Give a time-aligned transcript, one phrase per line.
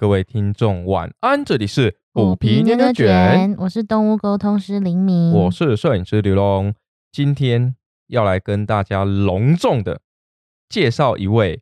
[0.00, 6.74] 各位听众晚安，这里是虎皮牛牛卷，我是动物沟通师林明，我是摄影师刘龙，
[7.12, 7.76] 今天
[8.06, 10.00] 要来跟大家隆重的
[10.70, 11.60] 介绍一位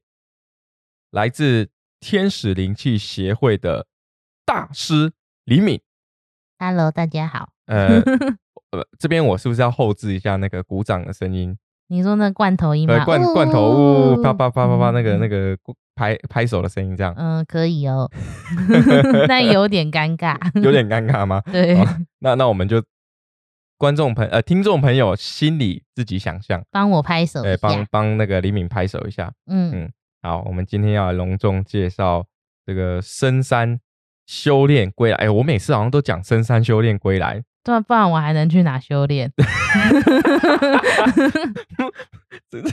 [1.10, 3.88] 来自天使灵气协会的
[4.46, 5.10] 大师
[5.44, 5.80] 李敏。
[6.60, 7.48] Hello，大家好。
[7.66, 8.00] 呃，
[8.70, 11.58] 呃，这边我是不是要后置一下那个鼓掌的声音？
[11.88, 13.04] 你说那罐头音对，吗？
[13.04, 15.58] 罐哦罐头呜，啪啪啪啪啪，那个嗯那个
[15.98, 18.08] 拍拍手的声音，这样嗯，可以哦，
[19.26, 20.38] 但有点尴尬。
[20.62, 21.42] 有点尴尬吗？
[21.50, 21.84] 对，好
[22.20, 22.80] 那那我们就
[23.76, 27.86] 观众朋呃听众朋友心里自己想象，帮我拍手对，一帮下。
[27.90, 29.32] 帮那个李敏拍手一下。
[29.50, 29.92] 嗯嗯
[30.22, 32.24] 好，我们今天要隆重介绍
[32.64, 33.78] 这个深山
[34.26, 35.16] 修炼归来。
[35.16, 37.42] 哎，我每次好像都讲深山修炼归来，
[37.86, 39.30] 不然我还能去哪修炼？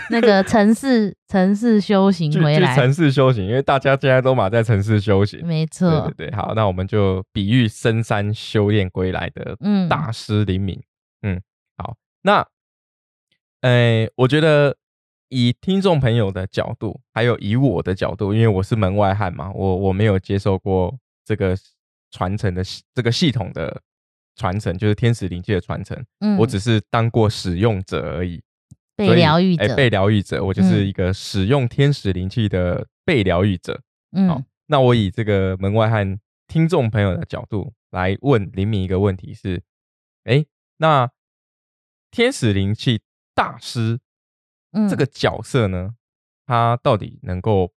[0.09, 5.45] 那个城市城市修行去回来，城市修行，因为大家现在都马在城市修行。
[5.45, 6.27] 没对错对。
[6.27, 10.81] 对，好，那我们就比喻深山修炼归来的嗯，大师林敏。
[11.21, 11.41] 嗯，
[11.77, 12.45] 好，那，
[13.61, 14.77] 呃，我觉得
[15.30, 21.57] 以听众朋友的角度，还有以我的角度，因为我是门外汉嘛，我我没有接受过这个
[22.11, 23.81] 传承的系这个系统的
[24.36, 28.42] 传承，就是天使灵气的传承，嗯我只是当过使用者而已。
[28.95, 29.64] 被疗愈者。
[29.64, 33.81] 哎被疗愈者，我就是嗯一个使用天使灵气的被疗愈者。
[34.11, 39.61] 嗯好嗯，那我以这个门外汉听众朋友的角度来问林敏一个问题是：
[40.23, 40.45] 哎，
[40.77, 41.11] 那
[42.11, 43.02] 天使灵气
[43.33, 43.99] 大师
[44.72, 45.95] 嗯，这个角色呢，
[46.45, 47.73] 他到底能够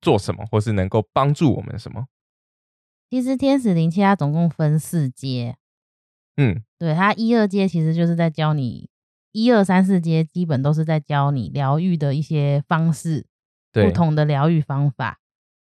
[0.00, 2.06] 做什么，或是能够帮助我们什么？
[3.10, 5.56] 其实天使灵气它总共分四阶，
[6.38, 8.88] 嗯，对，它一二阶其实就是在教你，
[9.32, 13.26] 一二三四阶基本都是在教你疗愈的一些方式，
[13.72, 15.18] 对不，同的疗愈方法。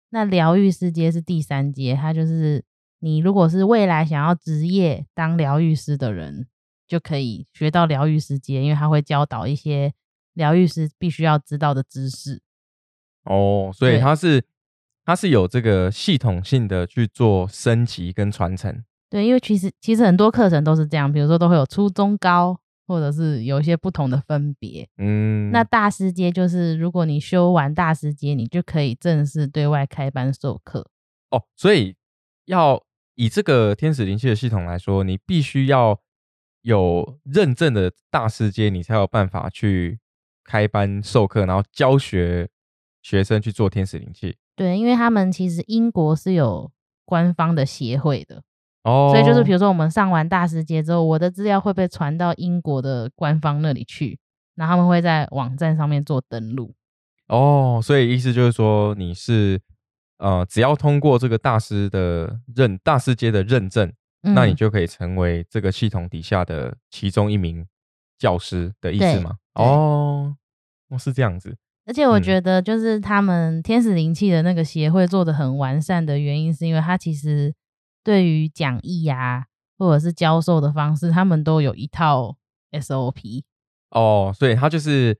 [0.09, 2.63] 那疗愈师阶是第三阶，它就是
[2.99, 6.47] 你如果是未来想要职业当疗愈师的人，
[6.87, 9.93] 就可以学到疗愈师阶，因为他会教导一些
[10.33, 12.41] 疗愈师必须要知道的知识。
[13.23, 14.43] 哦，所以对他是
[15.03, 18.83] 它是有这个系统性的去做升级跟传承。
[19.09, 24.87] 对，因为其实其实很多课程都是这样，比如说都会有初中高，或者是有一些不同的分别。
[24.97, 30.87] 嗯，那大师阶就是，如果你修完大师阶，你就可以正式对外开班授课。
[31.29, 31.95] 哦，所以
[32.45, 32.83] 要
[33.15, 35.99] 以这个天使灵气的系统来说，你必须要
[36.61, 39.99] 有认证的大师阶，你才有办法去
[40.43, 42.49] 开班授课，然后教学
[43.01, 44.37] 学生去做天使灵气。
[44.55, 46.71] 对，因为他们其实英国是有
[47.05, 48.43] 官方的协会的，
[48.83, 54.19] 哦，所以就是比如说我们上完大师节之后，我的资料会被传到英国的官方那里去，
[54.55, 56.73] 然后他们会在网站上面做登录。
[57.27, 59.59] 哦，所以意思就是说你是
[60.19, 67.65] 呃，只要通过这个大师的认大师阶的认证，那你嗯就可以成为这个系统底下的其中一名
[68.17, 69.35] 教师的意思对吗？
[69.55, 70.35] 哦，
[70.89, 71.57] 哦，是这样子。
[71.85, 77.53] 而且我嗯觉得，就是他们天使灵气的那个协会做的很完善的原因，是因为它其实
[78.07, 79.47] 对于讲义啊，
[79.77, 82.37] 或者是教授的方式，他们都有一套
[82.71, 83.43] SOP。
[83.89, 85.19] 哦，所以它就是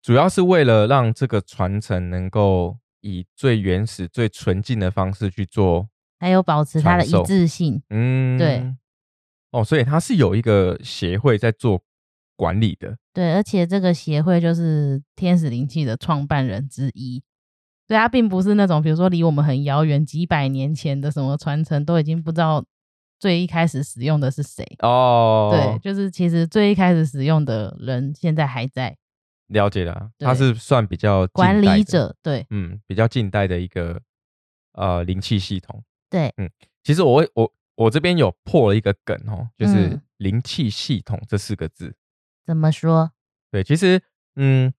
[0.00, 5.88] 主要是为了让这个传承能够以最原始、最纯净的方式去做。
[6.20, 7.82] 还有保持它的一致性。
[7.90, 8.72] 嗯，对。
[9.50, 11.82] 哦，所以它是有一个协会在做
[12.36, 12.96] 管理的。
[13.12, 17.20] 对，而且这个协会就是天使灵气的创办人之一。
[17.92, 22.64] 对，它并不是那种比如说离我们很遥远、几百年前的什么传承，都已经不知道
[23.18, 24.64] 最一开始使用的是谁。
[24.78, 28.96] 哦，对，，就是其实最一开始使用的人现在还在
[29.48, 32.16] 了解了，对它是算比较管，理者。
[32.22, 34.00] 对嗯，比较近代的一个
[34.72, 35.84] 呃灵气系统。
[36.08, 36.50] 对，嗯
[36.82, 41.94] 其实我我我这边有破了一个梗哦，就是嗯灵气系统这四个字。
[42.46, 43.12] 怎么说？
[43.50, 44.00] 对，其实
[44.36, 44.72] 嗯，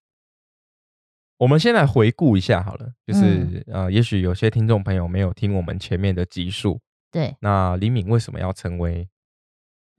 [1.43, 3.63] 我们先来回顾一下好了，就是、嗯。
[3.67, 6.79] 呃，也许有些听众朋友没有听我们前面的集数，
[7.11, 9.09] 对，那李敏为什么要成为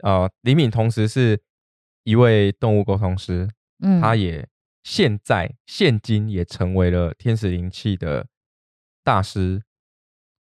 [0.03, 1.39] 呃，李敏同时是
[2.05, 3.47] 一位动物沟通师，
[3.83, 4.49] 嗯，他也
[4.85, 8.27] 现在现今也成为了天使灵气的
[9.03, 9.61] 大师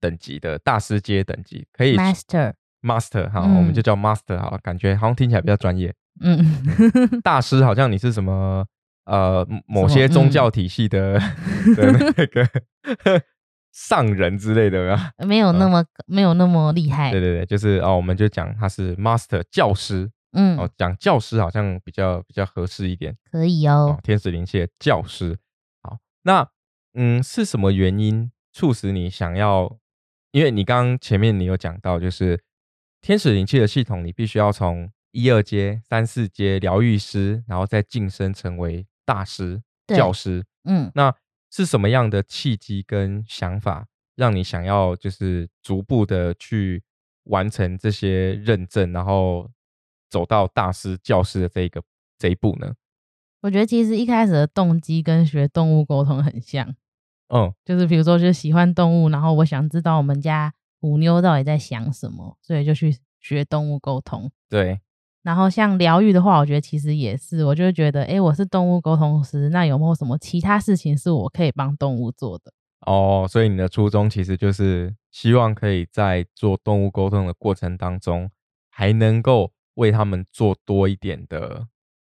[0.00, 5.92] 等级的大师阶等级，可以 master，master 哈，嗯我们就叫 master 好了，感觉好像听起来比较专业。
[6.20, 6.38] 嗯，
[7.24, 8.64] 大师好像你是什么
[9.04, 11.18] 呃某些宗嗯教体系的、
[11.76, 12.48] 的那个
[13.72, 17.20] 上人之类的有没有那么没有那么厉害对。
[17.20, 25.38] 对对，就是哦，我们就讲他是 master 教师嗯，哦，讲教师好像比较比较合适一点可以哦。，哦天使灵气的教师。
[25.82, 26.48] 好，那
[26.94, 29.78] 嗯是什么原因促使你想要
[30.30, 32.40] 因为你刚刚前面你有讲到，就是
[33.00, 40.44] 天使灵气的系统，你必须要从一二阶、三四阶疗愈师，然后再晋升成为大师、对教师。
[40.64, 41.14] 嗯，那
[41.50, 43.86] 是什么样的契机跟想法，
[44.16, 46.82] 让你想要就是逐步的去
[47.24, 49.50] 完成这些认证，然后
[50.08, 51.82] 走到大师、教师的这一个
[52.18, 52.74] 这一步呢？
[53.42, 56.74] 我觉得其实一开始的动机跟学动物沟通很像，
[57.28, 64.30] 嗯，就是比如说就是喜欢动物，然后我想知道我们家虎妞到底在想什么，所以就去学动物沟通。
[64.48, 64.80] 对，
[65.24, 72.52] 然后像疗愈的话，我觉得其实也是，我就会觉得，诶，我是动物沟通师，那有没有什么其他事情是我可以帮动物做的？
[72.86, 78.30] 哦，所以你的初衷其实就是希望可以在做动物沟通的过程当中，
[78.70, 81.66] 还能够为他们做多一点的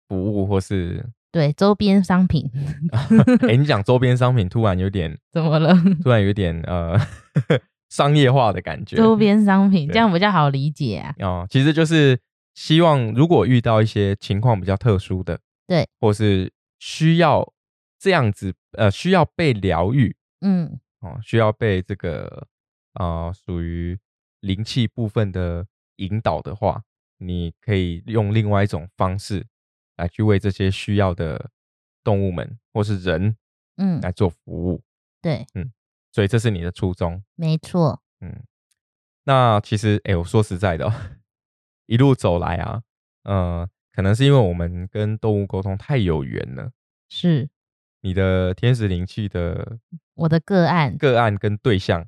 [0.08, 2.50] 服务，或是，对，周边商品
[3.48, 5.72] 哎、你讲周边商品，突然有点，怎么了？
[6.02, 6.98] 突然有点呃
[7.88, 8.96] 商业化的感觉。
[8.96, 11.14] 周边商品对这样比较好理解啊。
[11.20, 12.18] 哦，其实就是
[12.56, 17.52] 希望，如果遇到一些情况比较特殊的，对，或是需要
[17.98, 22.48] 这样子，呃，需要被疗愈嗯，哦，需要被这个
[22.94, 23.98] 啊、呃属于
[24.40, 25.66] 灵气部分的
[25.96, 26.82] 引导的话，
[27.18, 29.46] 你可以用另外一种方式
[29.96, 31.50] 来去为这些需要的
[32.02, 33.36] 动物们或是人
[33.76, 34.82] 嗯，来做服务，
[35.20, 35.70] 对，嗯
[36.10, 37.22] 所以这是你的初衷。
[37.34, 38.00] 没错。
[38.22, 38.44] 嗯，
[39.24, 40.92] 那其实，哎、我说实在的、哦，
[41.86, 42.80] 一路走来啊，
[43.24, 46.70] 呃，可能是因为我们跟动物沟通太有缘了。
[47.08, 47.48] 是
[48.02, 49.78] 你的天使灵气的
[50.14, 52.00] 我的个案，个案跟对象，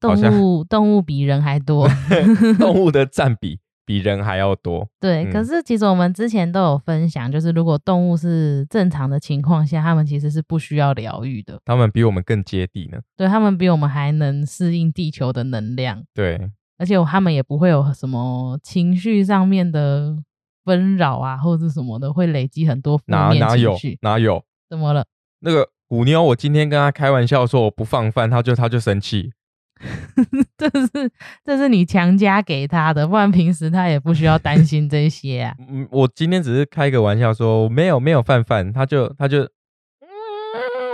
[0.00, 1.88] 好动物动物比人还多。
[2.58, 4.88] 动物的 占比比人还要多。
[4.98, 11.60] 对，嗯可是其实我们之前都有分享，就是如果动物是正常的情况下，它们其实是不需要疗愈的。
[11.64, 12.98] 他们比我们更接地呢。
[13.16, 20.16] 对，它们比我们还能适应地球的能量，对，而且他们也不会有什么情绪上面的
[20.64, 23.98] 纷扰啊，或者什么的，会累积很多负面哪哪有情绪。
[24.02, 25.04] 哪有怎么了？
[25.40, 29.32] 那个虎妞，我今天跟他开玩笑说我不放饭，他就他就生气。
[30.56, 31.10] 这是
[31.44, 35.54] 这是你强加给他的，不然平时他也不需要担心这些啊。
[35.68, 39.48] 嗯，我今天只是开个玩笑说没有没有饭饭，他就他就。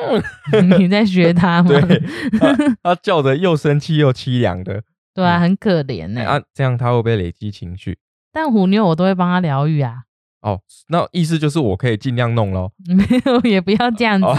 [0.79, 1.69] 你在学他 吗？
[1.69, 2.03] 对，
[2.39, 4.83] 他他叫的又生气又凄凉的，
[5.15, 7.99] 对啊，嗯很可怜呢、哎啊，这样他会不会累积情绪？
[8.33, 10.05] 但虎妞我都会帮他疗愈啊，
[10.43, 14.27] 哦，那意思就是我可以尽量弄咯， 没有也不要这样子。
[14.27, 14.37] 哦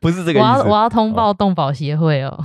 [0.00, 0.68] 不是这个我要意思。
[0.68, 2.36] 我要通报动保协会哦，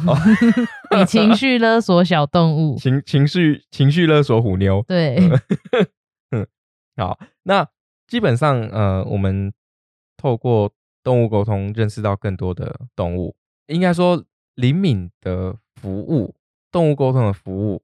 [0.95, 4.83] 你情绪勒索小动物， 情情绪情绪勒索虎妞。
[4.87, 5.17] 对，
[6.97, 7.67] 好，那
[8.07, 9.51] 基本上呃，我们
[10.15, 10.71] 透过
[11.03, 13.35] 动物沟通认识到更多的动物，
[13.67, 14.23] 应该说
[14.55, 16.35] 灵敏的服务，
[16.75, 17.81] 动物沟通的服务，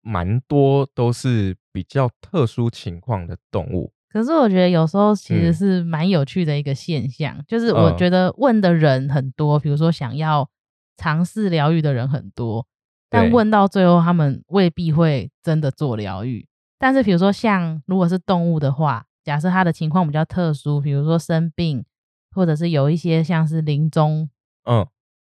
[0.00, 3.90] 蛮多都是比较特殊情况的动物。
[4.08, 10.48] 可是我觉得有时候其实嗯是蛮有趣的一个现象，就是我嗯觉得问的人很多，比如说想要
[10.96, 12.64] 尝试疗愈的人很多，
[13.10, 16.46] 但对问到最后他们未必会真的做疗愈。
[16.78, 21.84] 但是比如说像如果是动物的话，假设它的情况比较特殊，比如说生病，
[22.30, 24.30] 或者是有一些像是临终，
[24.64, 24.86] 嗯，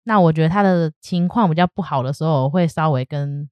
[0.03, 3.47] 那我觉得他的情况比较不好的时候，我会稍微跟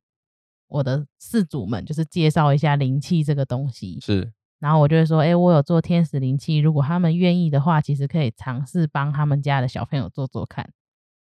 [0.67, 10.69] 我的饲主们就是介绍一下灵气这个东西，是，然后我就会说，哎、我有做天使灵气，如果他们愿意的话，其实可以尝试帮他们家的小朋友做做看。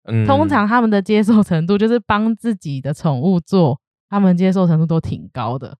[0.03, 3.79] 嗯，通常他们的接受程度就是帮自己的宠物做，
[4.09, 5.77] 他们接受程度都挺高的。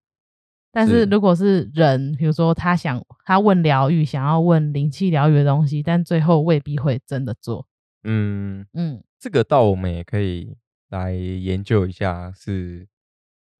[0.72, 7.66] 但是是如果是人，比如说他想他问疗愈，想要问灵气疗愈的东西，但最后未必会真的做。
[8.06, 10.56] 嗯，嗯，这个倒我们也可以
[10.90, 12.86] 来研究一下是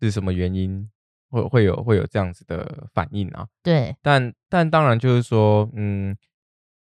[0.01, 0.89] 是什么原因
[1.29, 3.49] 会会有会有这样子的反应啊。
[3.63, 6.17] 对，但但当然就是说，嗯，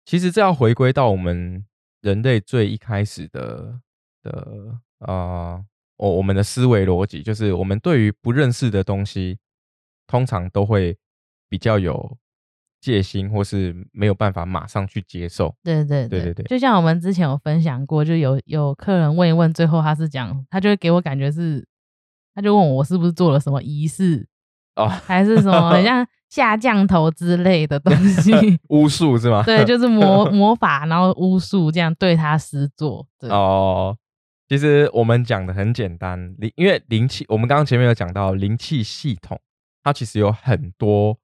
[0.05, 1.65] 其实这要回归到我们
[2.01, 3.81] 人类最一开始的
[4.23, 5.65] 的啊，
[5.97, 9.39] 我、我们的思维逻辑，就是我们对于不认识的东西，
[10.07, 10.99] 通常都会
[11.49, 12.19] 比较有
[12.87, 15.53] 戒心，或是没有办法马上去接受。
[15.65, 21.67] 对对对对对就像我们之前有分享过，就有有客人问一问，最后他是讲，他就会给我感觉是，
[22.33, 24.29] 他就问我我是不是做了什么仪式，
[24.77, 28.33] 哦， 还是什么很像 下降头之类的东西。
[28.71, 29.43] 巫术是吗？
[29.43, 33.05] 对，就是魔魔法，然后巫术这样对他施作。
[33.19, 33.97] 对，哦，
[34.49, 39.41] 其实我们讲的很简单，灵因为灵气，我们刚刚前面有讲到灵气系统，
[39.83, 41.19] 它其实有很多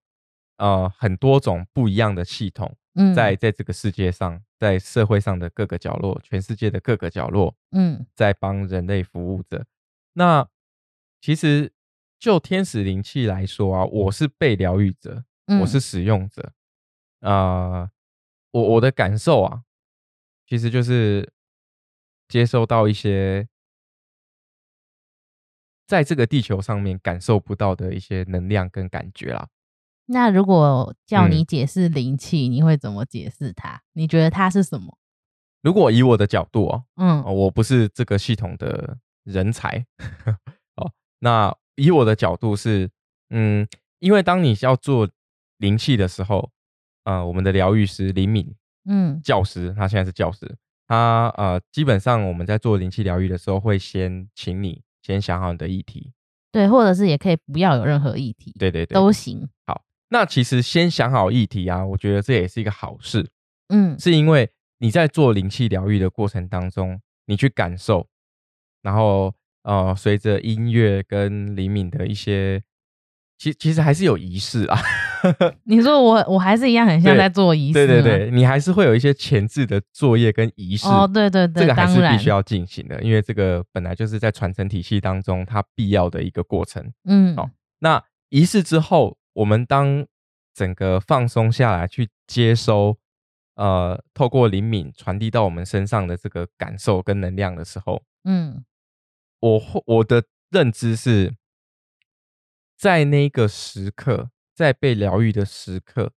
[0.63, 9.67] 呃很多种不一样的系统，嗯在在这个世界上，在社会上的各个角落，全世界的各个角落，嗯在帮人类服务着。
[10.13, 10.49] 那
[11.21, 11.73] 其实
[12.21, 16.53] 就天使灵气来说啊，我是被疗愈者，我嗯是使用者。
[17.21, 17.91] 啊，
[18.53, 19.65] 我我的感受啊，
[20.47, 21.33] 其实就是
[22.29, 23.49] 接收到一些
[25.87, 29.49] 在这个地球上面感受不到的一些能量跟感觉啦。
[30.13, 33.81] 那如果叫嗯你解释灵气，你会怎么解释它？
[33.95, 34.99] 你觉得它是什么？
[35.63, 39.87] 如果以我的角度哦，嗯哦，我不是这个系统的人才
[40.77, 40.91] 哦。
[41.21, 42.91] 那以我的角度是，
[43.31, 43.67] 嗯，
[44.01, 45.09] 因为当你要做
[45.59, 46.51] 灵气的时候，
[47.05, 48.55] 呃，我们的疗愈师林敏
[48.85, 56.13] 嗯教师，他现在是教师，他呃，基本上我们在做灵气疗愈的时候，会先请你先想好你的议题，
[56.51, 59.49] 对，或者是也可以不要有任何议题，对对对，都行。
[60.13, 63.27] 那其实先想好议题啊，我觉得这也是一个好事，
[63.71, 63.99] 嗯。
[63.99, 68.07] 是因为你在做灵气疗愈的过程当中，你去感受，
[68.83, 72.63] 然后呃，随着音乐跟灵敏的一些，
[73.39, 74.79] 其其实还是有仪式啊，
[75.65, 86.93] 你说我我还是一样很像在做仪式吗，对对对，你还是会有一些前置的作业跟仪式，哦，对对对，这个还是必须要进行的，因为这个本来就是在传承体系当中它必要的一个过程。
[87.05, 87.35] 嗯。
[87.35, 90.07] 好那仪式之后，我们当
[90.55, 92.99] 整个放松下来，去接收，
[93.55, 98.65] 呃，透过灵敏传递到我们身上的这个感受跟能量的时候，嗯
[99.41, 101.35] 我我的认知是，
[102.77, 106.13] 在那个时刻，在被疗愈的时刻，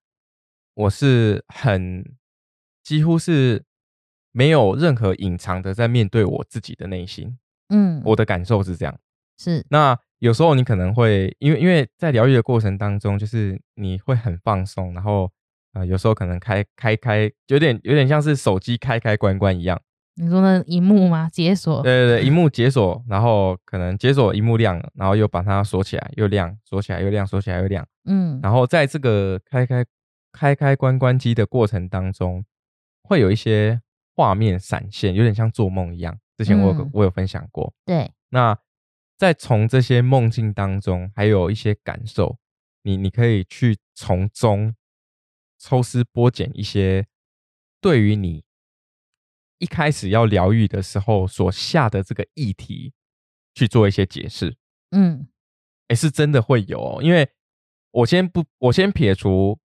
[0.73, 2.17] 我是很
[2.83, 3.65] 几乎是
[4.31, 8.99] 没有任何隐藏的在面对我自己的内心，嗯，我的感受是这样。
[9.37, 15.29] 是那有时候你可能会因为因为在疗愈的过程当中，就是你会很放松，然后
[15.73, 19.79] 呃有时候可能开开开，有点有点像是手机开开关关一样。
[20.17, 21.29] 你说那荧幕吗？
[21.29, 21.83] 解锁？
[21.83, 27.85] 对对对，荧 幕解锁，然后可能解锁荧幕亮了，然后又把它锁起来，又亮，锁起来又亮，锁起来又亮。
[28.05, 29.83] 嗯然后在这个开开
[30.31, 32.45] 开开关关机的过程当中，
[33.03, 33.81] 会有一些
[34.15, 36.17] 画面闪现，有点像做梦一样。
[36.37, 37.73] 之前我有嗯我有分享过。
[37.85, 38.57] 对，那
[39.17, 42.37] 在从这些梦境当中，还有一些感受，
[42.83, 44.75] 你你可以去从中
[45.57, 47.07] 抽丝剥茧一些
[47.79, 48.43] 对于你
[49.57, 52.93] 一开始要疗愈的时候所下的这个议题
[53.53, 54.57] 去做一些解释。
[54.91, 55.27] 嗯
[55.87, 57.29] 哎，是真的会有、哦，因为
[57.91, 59.59] 我先不，我先撇除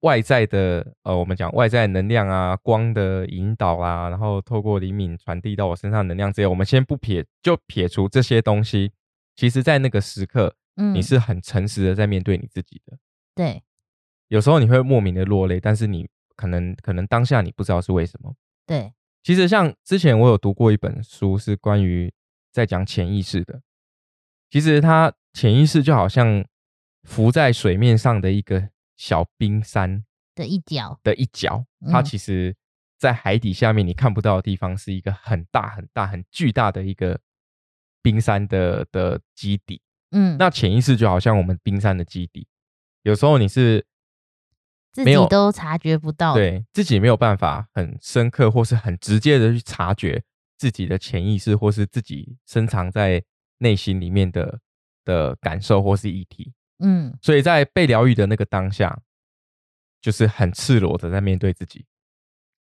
[0.00, 8.92] 外在的，呃，我们讲外在能量啊、光的引导啊，然后透过灵敏传递到我身上能量这些，我们先不撇，就撇除这些东西。
[9.34, 12.98] 其实，在那个时刻，嗯，你是很诚实的在面对你自己的。
[13.34, 13.62] 对，
[14.28, 18.34] 有时候你会莫名的落泪，但是你可能可能当下你不知道是为什么。
[18.66, 22.12] 对，其实像之前我有读过一本书，是关于
[22.52, 23.60] 在讲潜意识的。
[24.50, 26.44] 其实它潜意识就好像
[27.02, 32.54] 浮在水面上的一个小冰山的一角，的一角，它嗯其实
[32.98, 37.20] 在海底下面你看不到的地方是一个很大很大很巨大的一个
[38.02, 39.80] 冰山的的基底。
[40.12, 42.46] 嗯，那潜意识就好像我们冰山的基底，
[43.02, 43.84] 有时候你是
[44.92, 50.22] 自己没有都察觉不到，，对自己没有办法很深刻或是很直接的去察觉
[50.56, 53.22] 自己的潜意识，或是自己深藏在
[53.58, 54.60] 内心里面的
[55.04, 56.52] 的感受或是议题。
[56.78, 58.98] 嗯所以在被疗愈的那个当下，
[60.00, 61.84] 就是很赤裸的在面对自己。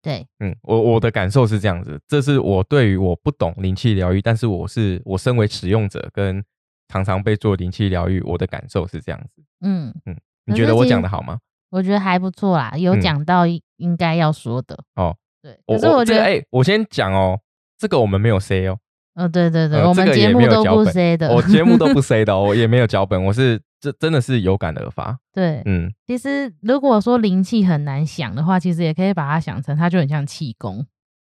[0.01, 6.44] 对，嗯，我我的感受是这样子，这是我对于我不懂灵气疗愈，但是我是我身为使用者跟
[6.88, 9.44] 常常被做灵气疗愈，我的感受是这样子。
[9.62, 11.39] 嗯嗯，你觉得我讲的好吗？
[11.70, 17.39] 我觉得还不错啦，有嗯讲到应应该要说的，哦，对，可是我觉得，这个哎、我先讲哦，
[17.77, 18.77] 这个我们没有 say 哦，
[19.15, 25.18] 呃，对对对，呃我们节目都不 say 的，我节目都不 say 的哦，我也没有脚本，我是这真的是有感而发。
[25.34, 30.86] 对，嗯，其实如果说灵气很难想的话，其实也可以把它想成它就很像气功。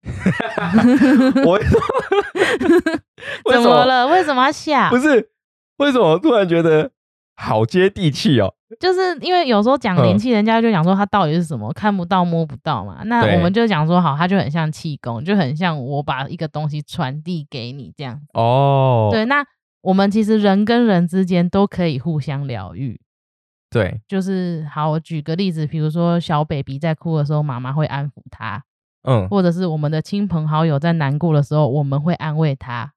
[1.46, 1.82] 我为什么
[3.46, 3.86] 为什怎么？
[3.86, 4.08] 了？
[4.08, 4.98] 为什么要笑不？
[5.00, 5.30] 是
[5.78, 6.90] 为什么突然觉得
[7.36, 8.54] 好接地气哦？
[8.80, 13.04] 就是因为有时候讲嗯灵气，人家就讲说它到底是什么，看不到摸不到嘛。
[13.06, 18.20] 那我们就讲说好，它就很像气功，就很像我把一个东西传递给你这样。
[18.34, 19.46] 哦，对，那
[19.82, 23.00] 我们其实人跟人之间都可以互相疗愈。
[23.70, 28.64] 对，就是好，我举个例子，比如说小 baby 在哭的时候，妈妈会安抚他，
[29.04, 32.94] 嗯或者是我们的亲朋好友在难过的时候，我们会安慰他。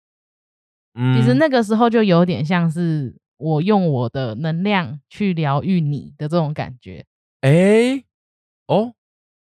[0.94, 7.06] 嗯，其实那个时候就有点像是我用我的能量去疗愈你的这种感觉。
[7.40, 8.04] 哎、
[8.66, 8.92] 哦，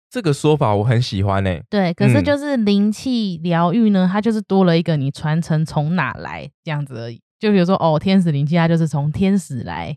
[0.08, 7.20] 这个说法我很喜欢呢、对，可是嗯就是灵气疗愈呢，它就是多了一个你传承从哪来这样子而已。
[7.38, 9.96] 就比如说哦，天使灵气它就是从天使来，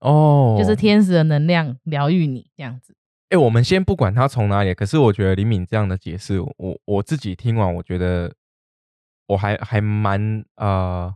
[0.00, 2.94] 哦，就是天使的能量疗愈你这样子。
[3.30, 8.32] 哎、我们先不管它从哪里，可是我觉得李敏这样的解释，我我自己听完，我觉得
[9.26, 11.14] 我还还蛮呃，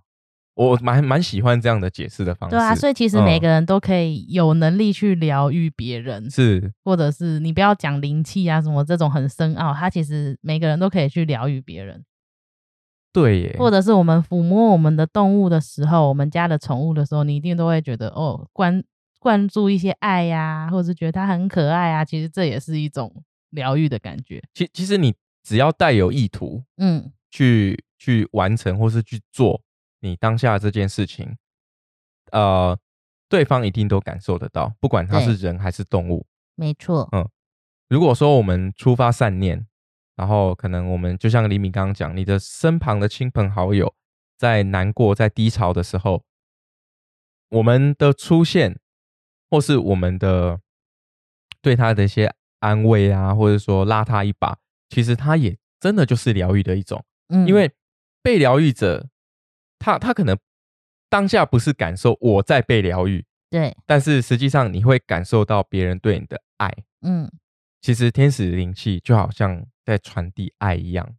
[0.55, 2.57] 我蛮蛮喜欢这样的解释的方式。
[2.57, 12.05] 对啊，所以其实嗯每个人都可以有能力去疗愈别人，是或者是你不要讲灵气啊什么这种很深奥，它其实每个人都可以去疗愈别人。
[13.13, 18.83] 对耶，或者是我们抚摸我们的动物的时候，我们家的宠物的时候，你一定都会觉得哦，关
[19.19, 24.43] 灌注一些爱呀、或者是觉得它很可爱啊，其实这也是一种疗愈的感觉。
[24.55, 29.61] 其其实你只要带有意图嗯，去去完成或是去做
[30.03, 31.37] 你当下这件事情，
[32.33, 32.79] 呃，
[33.29, 36.27] 对方一定都感受得到，不管他是人还是动物。
[36.55, 37.09] 没错。
[37.13, 37.27] 嗯
[37.89, 39.67] 如果说我们出发善念，
[40.17, 43.95] 然后可能我们就像李敏刚刚讲，你的身旁的亲朋好友
[44.39, 46.25] 在难过、在低潮的时候，
[47.51, 48.81] 我们的出现，
[49.51, 50.61] 或是我们的
[51.61, 57.71] 对他的一些安慰啊，或者说拉他一把，其实他也真的就是疗愈的一种，嗯，因为
[58.23, 59.07] 被疗愈者，
[59.83, 60.39] 他他可能
[61.11, 66.73] 当下不是感受我在被疗愈，对，但是实际上你会感受到别人对你的爱。
[67.03, 67.31] 嗯，
[67.81, 71.17] 其实天使灵气就好像在传递爱一样，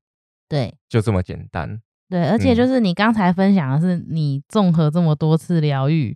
[0.48, 0.74] 对。
[0.88, 1.82] 就这么简单。
[2.10, 6.16] 对，而且嗯就是你刚才分享的是你综合这么多次疗愈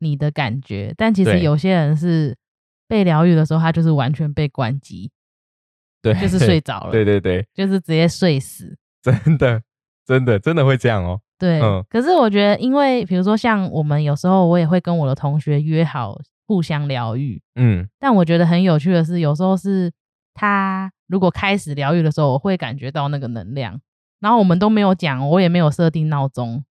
[0.00, 2.36] 你的感觉，但其实有些人是
[2.88, 5.10] 被疗愈的时候，他就是完全被关机，
[6.02, 8.76] 对，就是睡着了，对对对，就是直接睡死。
[9.02, 9.62] 真的
[10.04, 11.20] 真的真的会这样哦。
[11.38, 11.84] 对，嗯。
[11.88, 19.92] 可是我觉得，因为比如说像我们有时候我也会跟我的同学约好互相疗愈，嗯，但我觉得很有趣的是，有时候是
[20.34, 23.80] 他如果开始疗愈的时候，我会感觉到那个能量，
[24.20, 26.64] 然后我们都没有讲，我也没有设定闹钟，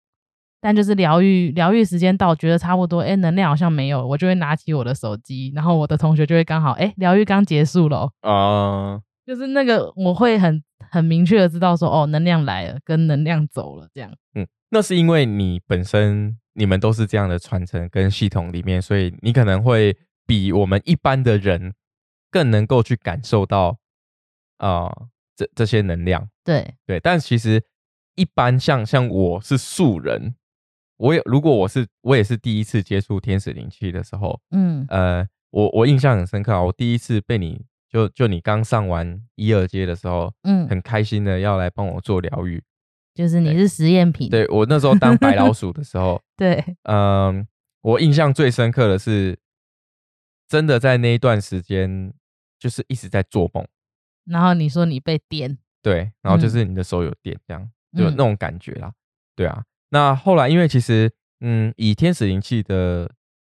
[0.61, 14.11] 但就是疗愈疗愈时间到，觉得差不多，哎，能量好像没有，我就会拿起我的手机，然后我的同学就会刚好，哎，疗愈刚结束了哦，啊、就是那个我会很很明确的知道说，哦，能量来了，跟能量走了这样。
[14.33, 21.73] 嗯，那是因为你本身你们都是这样的传承跟系统里面，所以你可能会比我们一般的人
[22.31, 23.77] 更能够去感受到
[24.57, 26.29] 啊、呃这这些能量。
[26.43, 27.63] 对，对，但其实
[28.15, 30.35] 一般像像我是素人，
[30.97, 42.61] 我也如果我是我也是第一次接触天使灵气的时候，嗯呃，我我印象很深刻啊，我第一次被你就就你刚上完一二阶的时候，嗯，很开心的要来帮我做疗愈。
[43.13, 47.47] 就是你是实验品，对我那时候当白老鼠的时候， 对，嗯，
[47.79, 49.39] 我印象最深刻的是，
[50.49, 52.13] 真的在那一段时间，
[52.59, 53.65] 就是一直在做梦，
[54.25, 56.49] 然后你说你被电，对，然后就嗯。
[56.49, 57.63] 是你的手有电，这样、
[57.97, 58.11] 就嗯。
[58.11, 58.91] 那种感觉啦，
[59.37, 59.63] 对啊。
[59.91, 63.09] 那后来因为其实，嗯，以天使灵气的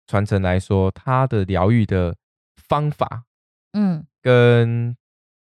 [0.07, 2.13] 传承来说，它的疗愈的
[2.57, 3.23] 方法
[3.71, 4.97] 嗯跟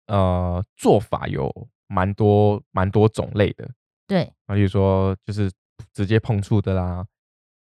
[0.08, 1.48] 呃做法有
[1.86, 3.70] 蛮多蛮多种类的，
[4.08, 5.48] 对，啊，例如说就是
[5.92, 7.06] 直接碰触的啦，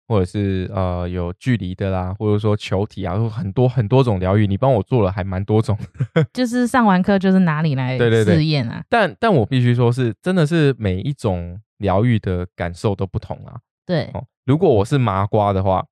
[0.08, 5.76] 或者是呃有距离的啦，或者说球体啊，有很多很多种疗愈，你帮我做了还蛮多种。
[6.32, 13.60] 就是上完课就是哪里来对对对试验啊，但但我必须说是真的是每一种疗愈的感受都不同啊。
[13.84, 15.84] 对，哦，如果我是麻瓜的话，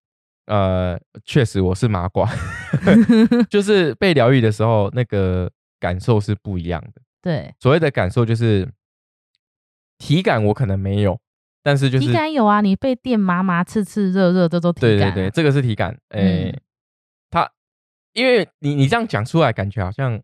[0.50, 2.28] 呃，确实我是麻瓜，
[3.48, 7.00] 就是被疗愈的时候，那个感受是不一样的。
[7.22, 8.68] 对，所谓的感受就是
[9.98, 11.20] 体感，我可能没有，
[11.62, 15.14] 但是就是体感有啊，你被电麻麻、刺刺、热热，这都体感、啊。
[15.14, 15.96] 对对对，这个是体感。
[16.08, 16.60] 诶、嗯
[17.30, 17.48] 它
[18.14, 20.20] 因为你你这样讲出来，感觉好像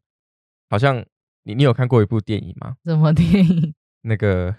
[0.69, 1.05] 好像
[1.45, 2.75] 你你有看过一部电影吗？
[2.85, 3.73] 什么电影？
[4.03, 4.53] 那个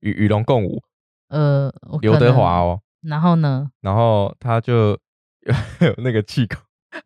[0.00, 0.82] 与与龙共舞，
[1.28, 3.70] 呃，我刘德华哦，然后呢？
[3.80, 4.90] 然后他就
[5.80, 6.56] 有 那个气功。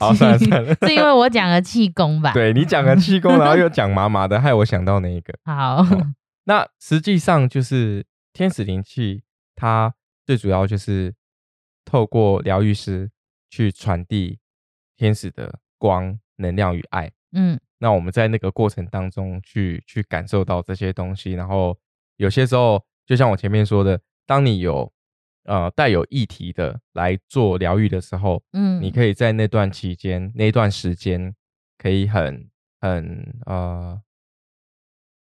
[0.00, 5.32] 好，算了算了，是因为我讲了气功吧？，对你讲了气功，然后又讲麻麻的，害我想到那一个。
[5.44, 6.12] 好，哦
[6.44, 9.22] 那实际上就是天使灵气，
[9.54, 11.14] 它最主要就是
[11.84, 13.10] 透过疗愈师
[13.48, 14.38] 去传递
[14.96, 17.12] 天使的光、能量与爱。
[17.32, 21.78] 嗯那我们在那个过程当中去去感受到这些东西，然后
[22.16, 24.92] 有些时候，就像我前面说的，当你有
[25.46, 31.34] 呃带有议题的来做疗愈的时候，嗯，你可以在那段期间、那段时间，
[31.78, 32.48] 可以很
[32.80, 34.00] 很呃，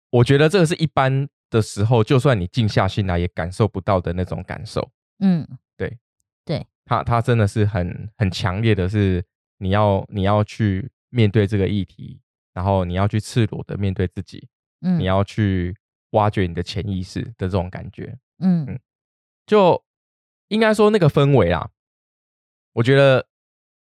[0.10, 4.90] 我觉得这个是一般的时候，就算你静下心来也感受不到的那种感受。
[5.20, 5.48] 嗯。
[5.76, 5.98] 对，
[6.46, 6.66] 对。
[6.86, 9.24] 它它真的是很很强烈的是，
[9.58, 12.20] 你要你要去面对这个议题，
[12.54, 14.48] 然后你要去赤裸的面对自己，
[14.82, 15.76] 嗯，你要去
[16.12, 18.66] 挖掘你的潜意识的这种感觉，嗯。
[18.68, 18.80] 嗯
[19.46, 19.84] 就
[20.50, 21.70] 应该说那个氛围啊，
[22.74, 23.28] 我觉得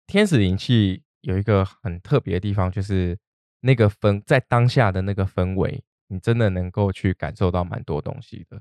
[0.07, 3.19] 天使灵气有一个很特别的地方，就是
[3.61, 8.61] 那个氛在当下的那个氛围，你真的能够去感受到蛮多东西的。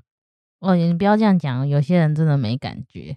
[0.60, 3.16] 哦，你不要这样讲，有些人真的没感觉，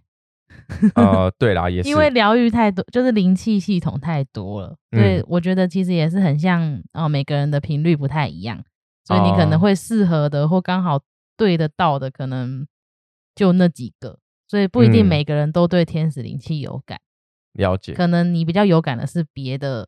[0.95, 5.25] 呃， 对啦，也是因为疗愈太多，就是灵气系统太多了，所以嗯。
[5.27, 8.63] 我觉得其实也是很像哦，每个人的频率不太一样，
[9.05, 9.59] 所以你可能哦。
[9.59, 11.01] 会适合的或刚好
[11.35, 12.67] 对得到的，可能
[13.33, 14.19] 就那几个，
[14.51, 15.07] 所以不一定嗯。
[15.07, 16.99] 每个人都对天使灵气有感，
[17.53, 17.93] 了解。
[17.93, 19.87] 可能你比较有感的是别的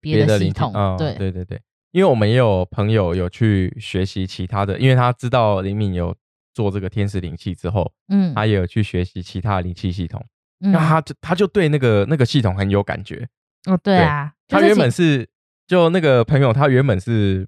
[0.00, 6.12] 别的系统，嗯对对对对，因为我们也有朋友有去学习其他的，因为他知道灵敏有
[6.52, 10.20] 做这个天使灵气之后，嗯，他也有去学习其他灵气系统，
[10.64, 10.72] 嗯。
[10.72, 13.28] 那他就他就对那个那个系统很有感觉。
[13.66, 15.28] 哦，对啊，就他原本是
[15.68, 17.46] 就那个朋友，他原本是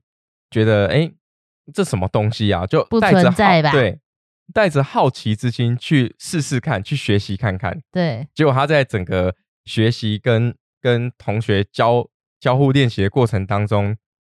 [0.52, 1.10] 觉得，哎、
[1.74, 2.64] 这什么东西啊？
[2.64, 3.98] 就不存在吧对，
[4.52, 7.80] 带着好奇之心去试试看，去学习看看。
[7.92, 9.34] 对，结果他在整个
[9.64, 12.08] 学习跟跟同学交
[12.40, 13.96] 交互练习的过程当中，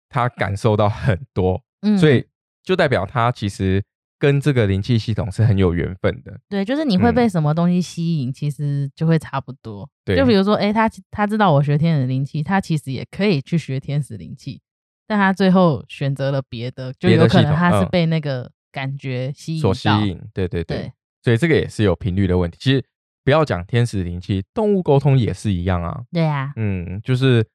[0.10, 2.26] 他感受到很多，嗯，所以
[2.64, 3.84] 就代表他其实
[4.18, 6.40] 跟这个灵气系统是很有缘分的。
[6.50, 9.90] 对，就是你会嗯被什么东西吸引，其实就会差不多。
[10.04, 14.62] 对就比如说，哎、他他知道我学天使灵气，他其实也可以去学天使灵气，
[15.08, 22.58] 但他最后选择了别的，就有可能他是被那个感觉吸引所到吸引，对对对，对所以这个也是有频率的问题。
[22.60, 22.84] 其实
[23.24, 26.02] 不要讲天使灵气，动物沟通也是一样啊。
[26.12, 27.46] 对啊，嗯，就是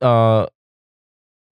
[0.00, 0.50] 呃，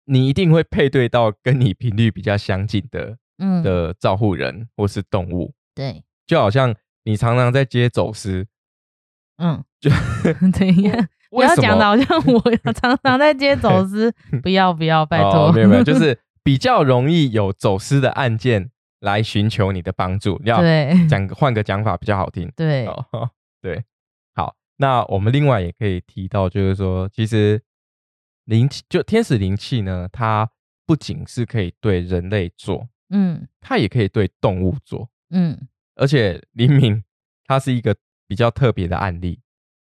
[0.05, 8.45] 你一定会配对到跟你频率比较相近的嗯，的照护人或是动物，对，就好像你常常在接走私，
[9.37, 9.89] 嗯，就
[10.53, 11.07] 怎样？
[11.29, 18.69] 不要讲的好像我常常在接走私， 不要不要， 拜托，哦，没有没有，就是比较容易有走私的案件
[19.03, 20.41] 来寻求你的帮助。
[20.43, 22.51] 要对讲个换个讲法比较好听。
[22.55, 23.05] 对，哦，
[23.61, 23.83] 对，
[24.33, 27.61] 好，那我们另外也可以提到，就是说，其实
[28.45, 30.49] 灵气就天使灵气呢，它
[30.85, 37.03] 不仅是可以对人类做，嗯它也可以对动物做，嗯，而且灵敏
[37.45, 37.95] 它是一个
[38.27, 39.39] 比较特别的案例，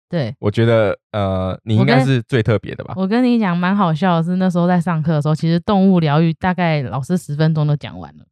[0.09, 0.35] 对。
[0.41, 2.95] 我觉得呃，你应该是最特别的吧？
[2.97, 8.25] 我跟你讲，蛮好笑的是，那时候在上课的时候，其实动物疗愈大概老师十分钟都讲完了。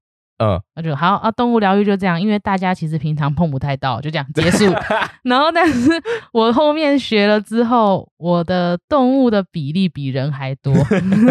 [0.42, 4.64] 嗯，那就好啊，动物疗愈就这样，因为大家其实平常碰不太到，就这样结束。
[5.22, 5.90] 然后，但是
[6.32, 10.74] 我后面学了之后，我的动物的比例比人还多。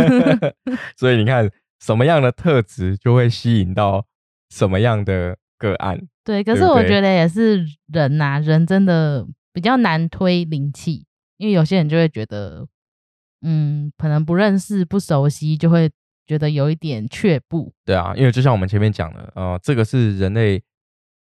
[0.96, 1.50] 所以你看，
[1.82, 4.06] 什么样的特质就会吸引到
[4.50, 6.00] 什么样的个案。
[6.24, 11.06] 对，可是我觉得也是人呐、人真的比较难推灵气，
[11.38, 12.66] 因为有些人就会觉得，
[13.42, 15.90] 嗯，可能不认识、不熟悉，就会
[16.32, 17.74] 觉得有一点却步。
[17.84, 20.64] 对啊，因为就像我们前面讲的，呃，这个是人类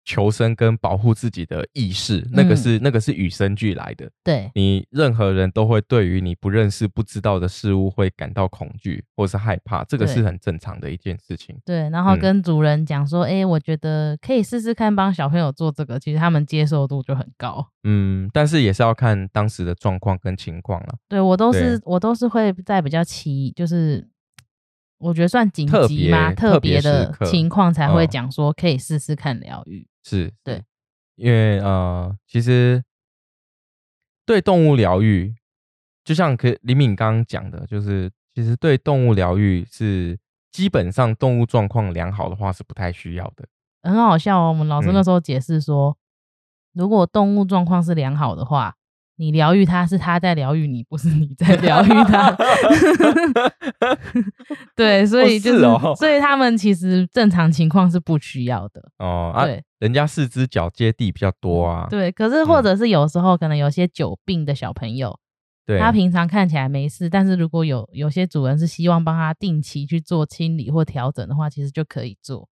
[0.03, 4.09] 求生跟保护自己的意识，那个嗯是、那个是与生俱来的。
[4.23, 11.55] 对，你任何人都会对于你不认识、不知道的事物会感到恐惧或是害怕，这个是很正常的一件事情。
[11.65, 17.65] 对，然后嗯跟主人讲说，哎、我觉得可以试试看帮小朋友做这个，其实他们接受度就很高。
[17.83, 20.95] 嗯，但是也是要看当时的状况跟情况了。
[21.09, 24.07] 对我都是我都是会在比较奇，就是
[25.01, 26.33] 我觉得算紧急吗？
[26.33, 29.87] 特特别的情况才会嗯讲说可以试试看疗愈。
[30.03, 30.63] 是，对，
[31.15, 32.83] 因为呃，其实
[34.25, 35.35] 对动物疗愈，
[36.03, 40.17] 就像可李敏刚刚讲的，就是其实对动物疗愈是
[40.51, 43.47] 基本上动物状况良好的话是不太需要的。
[43.83, 44.49] 很好笑哦。
[44.49, 45.97] 我们老师嗯那时候解释说，
[46.73, 48.75] 如果动物状况是良好的话，
[49.21, 52.35] 你疗愈他是他在疗愈你，不是你在疗愈他。
[54.75, 58.81] 对，所以就是，是哦所以他们其实正常情况是不需要的。
[58.97, 65.19] 哦啊对，人家四肢脚接地比较多啊，对，可是或嗯者是有时候可能有些久病的小朋友，
[65.67, 72.49] 对，他平常看起来没事，但是如果有有些主人是希望帮他定期去做清理或调整的话，其实就可以做。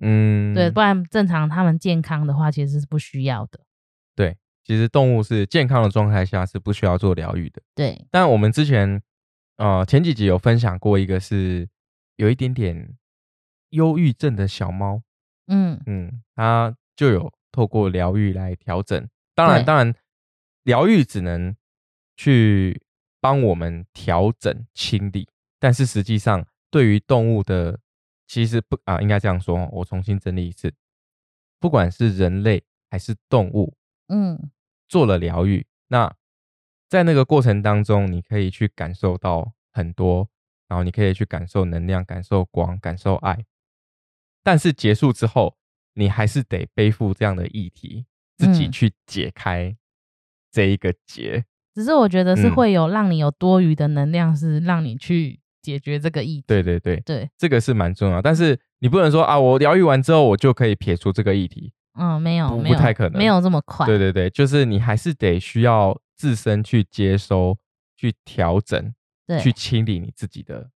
[0.00, 3.58] 嗯，对，不然正常他们健康的话，其实是不需要的。
[4.72, 7.60] 对，其实动物是健康的状态下是不需要做疗愈的。
[7.74, 9.02] 对，但我们之前
[9.56, 11.68] 呃前几集有分享过一个是
[12.16, 12.96] 有一点点
[13.70, 15.02] 忧郁症的小猫，
[15.48, 19.08] 嗯，嗯，它就有透过疗愈来调整。
[19.34, 19.64] 当然，对。
[19.66, 19.94] 当然，
[20.64, 21.56] 疗愈只能
[22.16, 22.82] 去
[23.20, 27.80] 帮我们调整清理，但是实际上对于动物的，
[28.26, 30.72] 其实不啊，应该这样说，我重新整理一次，
[31.58, 33.74] 不管是人类还是动物，
[34.08, 34.50] 嗯，
[34.92, 36.14] 做了疗愈，那
[36.86, 40.28] 在那个过程当中，你可以去感受到很多，
[40.68, 43.42] 然后你可以去感受能量、感受光、感受爱。
[44.42, 45.56] 但是结束之后，
[45.94, 48.04] 你还是得背负这样的议题，
[48.36, 49.74] 自己嗯去解开
[50.50, 51.46] 这一个结。
[51.74, 56.44] 只是我觉得是嗯会有让你有多余的能量，是让你去解决这个议题。
[56.46, 58.20] 对对对，对，这个是蛮重要。
[58.20, 61.72] 但是你不能说啊，我疗愈完之后，我就可以撇除这个议题。
[61.98, 63.86] 嗯，没有，不，不太可能没有这么快。
[63.86, 67.56] 对对对，就是你还是得需要自身去接收、
[67.96, 68.94] 去调整、
[69.26, 69.38] 对。
[69.38, 70.68] 去清理你自己的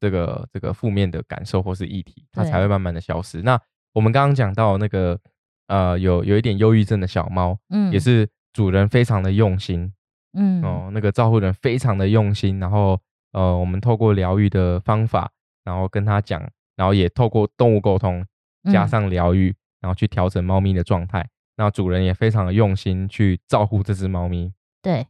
[0.00, 3.42] 这个这个负面的感受或是议题，它才会慢慢的消失。
[3.42, 3.60] 那
[3.92, 5.18] 我们刚刚讲到那个
[5.66, 9.92] 呃，有有一点忧郁症的小猫，嗯，也是主人非常的用心。
[10.34, 12.98] 嗯，哦，那个照顾人非常的用心，然后
[13.32, 15.30] 呃，我们透过疗愈的方法，
[15.62, 16.42] 然后跟他讲，
[16.74, 18.24] 然后也透过动物沟通
[18.72, 18.88] 加嗯。
[18.88, 21.28] 上疗愈，然后去调整猫咪的状态。
[21.58, 25.06] 那主人也非常的用心去照顾这只猫咪，对，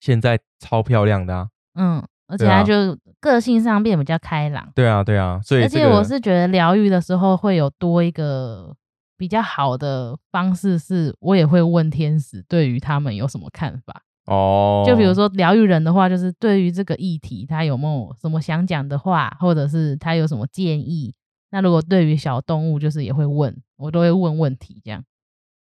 [0.00, 1.48] 现在超漂亮的啊！
[1.76, 4.72] 嗯，而且它就个性上变比较开朗。
[4.74, 8.74] 对啊，对啊，所以而且我是觉得疗愈的时候会有多一个
[9.16, 14.02] 比较好的方式，是我也会问天使对于他们有什么看法。
[14.26, 21.14] 哦，就比如说疗愈人的话，就是对于这个议题，他有没有什么想讲的话，或者是他有什么建议。
[21.50, 25.04] 那如果对于小动物，就是也会问，我都会问问题，这样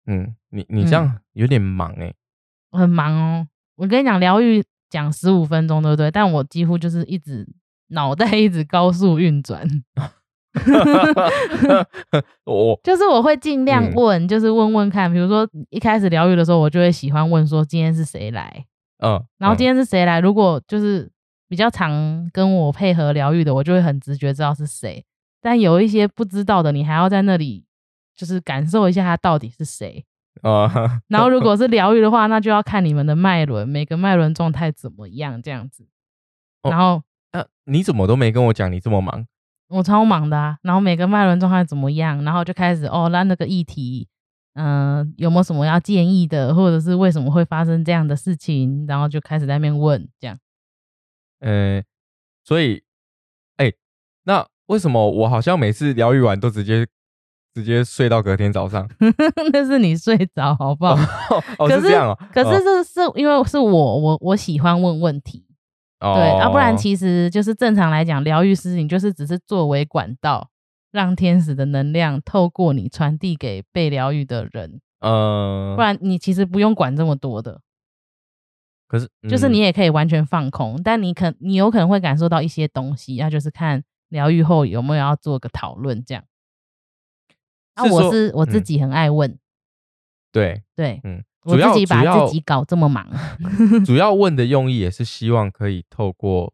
[0.05, 2.13] 嗯，你你这样有点忙哎、
[2.71, 3.47] 我很忙哦。
[3.75, 6.12] 我跟你讲，疗愈讲十五分钟，对不对？
[6.12, 7.47] 但我几乎就是一直
[7.88, 9.67] 脑袋一直高速运转。
[12.45, 18.65] 我 就是我会尽量嗯问，就是问问看，比如说一开始疗愈的时候，我就会喜欢问说今天是谁来，
[18.99, 20.19] 嗯，然后今天天是谁来。
[20.19, 21.10] 如果就是
[21.47, 25.05] 比较常跟我配合疗愈的，我就会很直觉知道是谁。
[25.41, 27.65] 但有一些不知道的，你还要在那里
[28.15, 30.06] 就是感受一下他到底是谁。
[30.43, 35.88] 啊，然后如果 是疗愈的话，那就要看你们的脉轮，每个脉轮状态怎么样这样子。
[36.63, 37.01] 哦然后
[37.34, 39.25] 那你怎么都没跟我讲你这么忙？
[39.67, 44.08] 我超忙的啊，然后每个脉轮状态怎么样，然后就开始哦，那那个议题，
[44.54, 50.38] 嗯、有没有什么要建议的，或者是为什么会发生这样的事情，然后就开始在那边问，这样。
[51.39, 51.82] 呃，
[52.43, 52.84] 所以，
[54.71, 56.88] 为什么我好像每次疗愈完都直接
[57.53, 58.88] 直接睡到隔天早上？
[59.51, 60.95] 那是你睡着好不好？
[61.60, 62.17] 哦，可是这样哦。
[62.31, 65.45] 可是哦这是因为是我我我喜欢问问题，
[65.99, 70.49] 哦对，啊，不然其实就是正常来讲，疗愈师你就是只是作为管道，
[70.91, 77.60] 让天使的能量透过你传递给被疗愈的人，嗯，不然你其实不用管这么多的。
[78.88, 83.81] 可是就是嗯你也可以完全放空，但你可你有可能会感受到一些东西，那就是看
[84.12, 86.24] 疗愈后有没有要做个讨论这样。
[87.74, 89.39] 啊，我是我自嗯己很爱问，
[90.32, 93.10] 对，对嗯，我自己把自己搞这么忙，
[93.86, 96.54] 主 要问的用意也是希望可以透过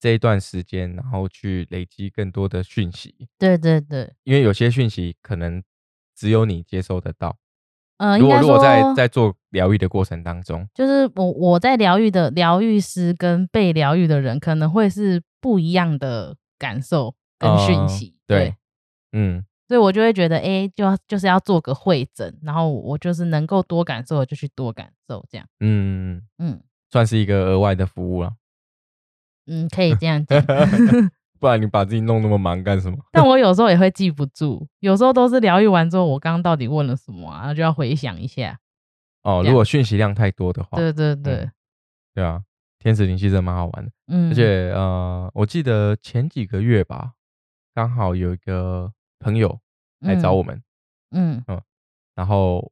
[0.00, 5.62] 这一段时间，然后去累积更多的讯息，对对对，因为有些讯息可能
[6.16, 7.36] 只有你接收得到。
[7.98, 18.54] 呃，如果如果在在做疗愈的过程当中，就是我我在疗愈的疗愈师跟被疗愈的人可能会是不一样的感受跟讯呃息，对
[19.12, 28.32] 嗯，所以我就会觉得，哎、就要就是要做个会诊，然后我就是能够多感受的就去多感受，这样，嗯，嗯算是一个额外的服务了，
[29.46, 30.42] 嗯，可以这样讲。
[31.40, 32.98] 不然你把自己弄那么忙干什么？
[33.12, 38.58] 但我有时候也会记不住，有时候都是疗愈完之后，我刚刚到底问了什么啊，然后就要回想一下。
[39.22, 41.52] 哦，如果讯息量太多的话，对对对，嗯
[42.14, 42.42] 对啊，
[42.78, 47.12] 天使灵气真的蛮好玩的，嗯，而且呃，我记得前几个月吧，
[47.74, 49.58] 刚好有一个朋友
[50.00, 50.62] 来找我们，
[51.10, 51.42] 嗯，
[52.14, 52.70] 然后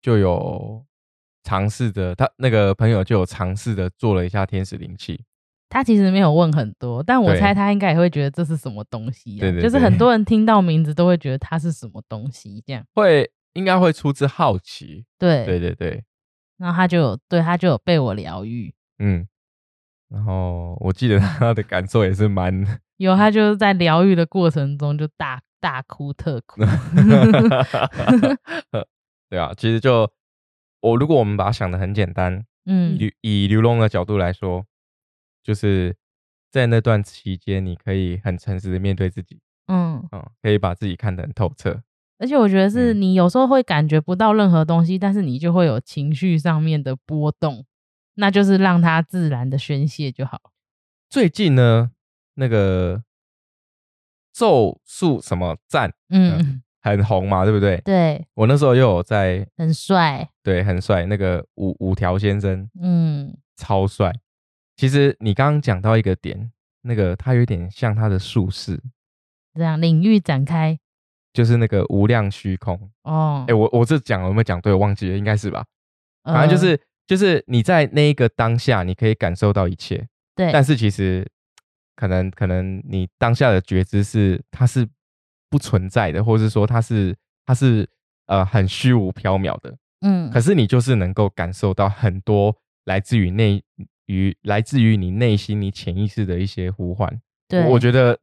[0.00, 0.84] 就有
[1.42, 5.24] 尝试着，他那个朋友就有尝试的做了一下天使灵气，
[5.68, 10.10] 他其实没有问很多，但我猜他应该也会觉得这是什么东西、啊，对对就是很多。
[10.12, 12.84] 人听到名字都会觉得它是什么东西这样。
[12.94, 16.04] 会应该会出自好奇，对，对对对，
[16.58, 19.26] 然后他就有对他就有被我疗愈，嗯，
[20.08, 26.62] 然后我记得他的感受也是蛮，有他就是在疗愈的过程中就大大哭特哭。
[29.28, 30.10] 对啊，其实就
[30.80, 34.64] 我如果我们把它想的很简单，嗯以以刘龙的角度来说，
[35.42, 35.94] 就是
[36.50, 41.82] 在那段期间，你可以很诚实的面对自己，嗯，嗯，可以把自己看得很透彻，
[42.18, 47.66] 而且我觉得是嗯你有时候会感觉不到任何东西，但是你就会有情绪上面的波动，
[48.20, 50.40] 那就是让它自然的宣泄就好。
[51.08, 51.92] 最近呢，
[52.34, 53.04] 那个
[54.32, 57.80] 咒术什么战嗯，很红嘛，对不对？
[57.84, 60.28] 对，我那时候又有在很帅。
[60.42, 64.12] 对很帅那个五五条先生，嗯，超帅。
[64.76, 66.50] 其实你刚刚讲到一个点，
[66.82, 68.80] 那个他有点像他的术士，
[69.54, 70.76] 这样领域展开
[71.32, 72.90] 就是那个无量虚空。
[73.04, 74.72] 哦哎、，我我这讲有没有讲对？
[74.72, 75.64] 我忘记了，应该是吧。
[76.24, 81.26] 反正就呃是、就是你在那一个当下，你可以感受到一切，对，但是其实
[81.96, 84.86] 可能可能你当下的觉知是它是
[85.48, 87.16] 不存在的，或是说它是
[87.46, 87.88] 它是
[88.26, 89.74] 呃很虚无缥缈的。
[90.02, 93.60] 嗯可是你就是能够感受到很多来自于内
[94.06, 97.20] 于来自于你内心、你潜意识的一些呼唤。
[97.48, 98.16] 对，我我觉得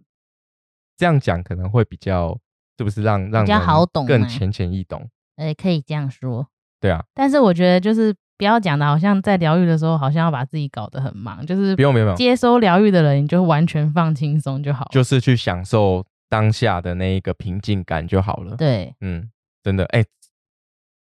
[0.96, 2.40] 这样讲可能会比较，
[2.78, 5.10] 是不是让让比较好懂欸更浅显易懂？
[5.38, 6.48] 哎可以这样说。
[6.80, 14.88] 对啊，但是我觉得就是不要讲的，好像在疗愈的时候，好像要把自己搞得很忙，就是不用不用，接收疗愈的人，你就完全放轻松就好。
[14.92, 18.56] 就是去享受当下的那一个平静感就好了。
[18.56, 19.30] 对，嗯，
[19.64, 20.04] 真的，哎、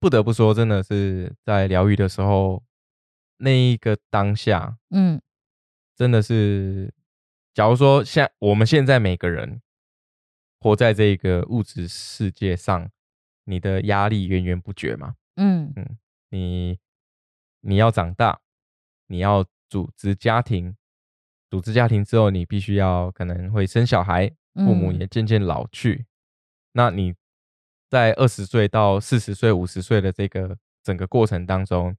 [0.00, 2.62] 不得不说，真的是在疗愈的时候，
[3.38, 5.20] 那一个当下，嗯
[5.96, 6.92] 真的是，
[7.54, 9.60] 假如说像我们现在每个人
[10.58, 12.90] 活在这个物质世界上，
[13.44, 15.14] 你的压力源源不绝嘛。
[15.36, 15.96] 嗯嗯
[16.30, 16.78] 你
[17.62, 18.38] 你要长大，
[19.06, 20.76] 你要组织家庭，
[21.50, 26.04] 组织家庭之后，你必须要可能会生小孩，父母嗯也渐渐老去。
[26.72, 27.14] 那你
[27.88, 31.94] 在二十岁到四十岁、五十岁的这个整个过程当中，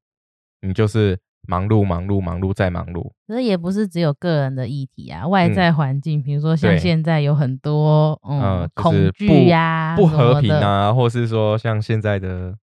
[0.61, 3.11] 你就是忙碌、忙碌、忙碌再忙碌。
[3.27, 12.57] 可是也不是只有个人的议题啊，外嗯在环境，比如说像对现在有很多嗯呃，就恐是惧呀、不不和平，啊，或是说像现在的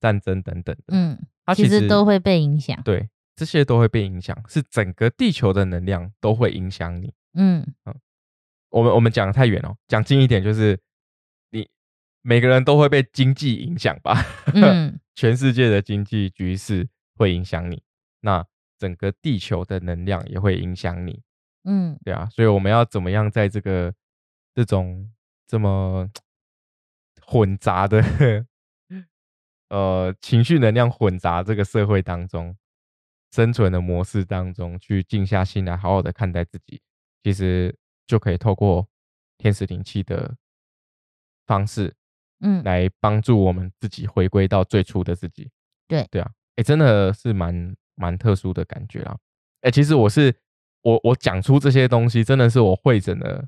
[0.00, 2.80] 战争等等的，嗯，它其实实都会被影响。
[2.82, 7.12] 对，这些都会被影响，是整个地球的能量都会影响你。
[7.34, 7.66] 嗯
[8.70, 10.78] 我们我们讲的太远了，讲近一点就是
[11.50, 11.68] 你
[12.22, 14.22] 每个人都会被经济影响吧，
[14.54, 17.82] 嗯全世界的经济局势会影响你，
[18.20, 18.44] 那
[18.78, 21.22] 整个地球的能量也会影响你，
[21.64, 23.94] 嗯对啊，所以我们要怎么样在这个
[24.54, 25.10] 这种
[25.46, 26.08] 这么
[27.26, 28.02] 混杂的
[29.68, 32.56] 呃情绪能量混杂这个社会当中
[33.32, 36.80] 生存的模式当中，去静下心来，好好的看待自己，
[37.22, 37.76] 其实
[38.06, 38.88] 就可以透过
[39.36, 40.34] 天使灵气的
[41.46, 41.94] 方式
[42.40, 45.50] 嗯，来帮助我们自己回归到最初的自己。
[45.86, 49.16] 对对啊，哎、真的是蛮蛮特殊的感觉啦。
[49.62, 50.34] 哎、其实我是
[50.82, 53.44] 我我讲出这些东西，真的是我会诊了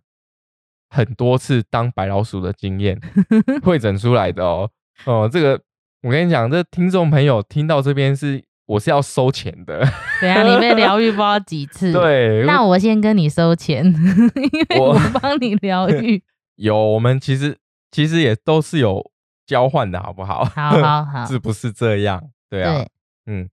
[0.89, 3.01] 很多次当白老鼠的经验
[3.63, 4.71] 会诊出来的哦。
[5.07, 5.63] 哦，这个
[6.03, 9.87] 我跟你讲，这听众朋友听到这边是我是要收钱的。
[10.21, 16.23] 对啊，你被疗愈不知道几次。，对，那我先跟你收钱， 因为我我帮你疗 愈。
[16.57, 17.57] 有我们其实
[17.91, 19.11] 其实也都是有
[19.47, 20.45] 交换的好不好？
[20.45, 22.31] 好好好，是不是这样？
[22.49, 22.89] 对啊，对，
[23.27, 23.49] 嗯，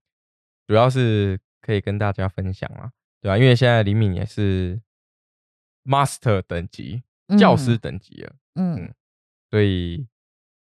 [0.68, 2.90] 主要是可以跟大家分享啊，
[3.22, 4.80] 对啊，因为现在李敏也是
[5.86, 7.02] master 等级、
[7.38, 8.94] 教师等级了，嗯，嗯
[9.50, 10.08] 所以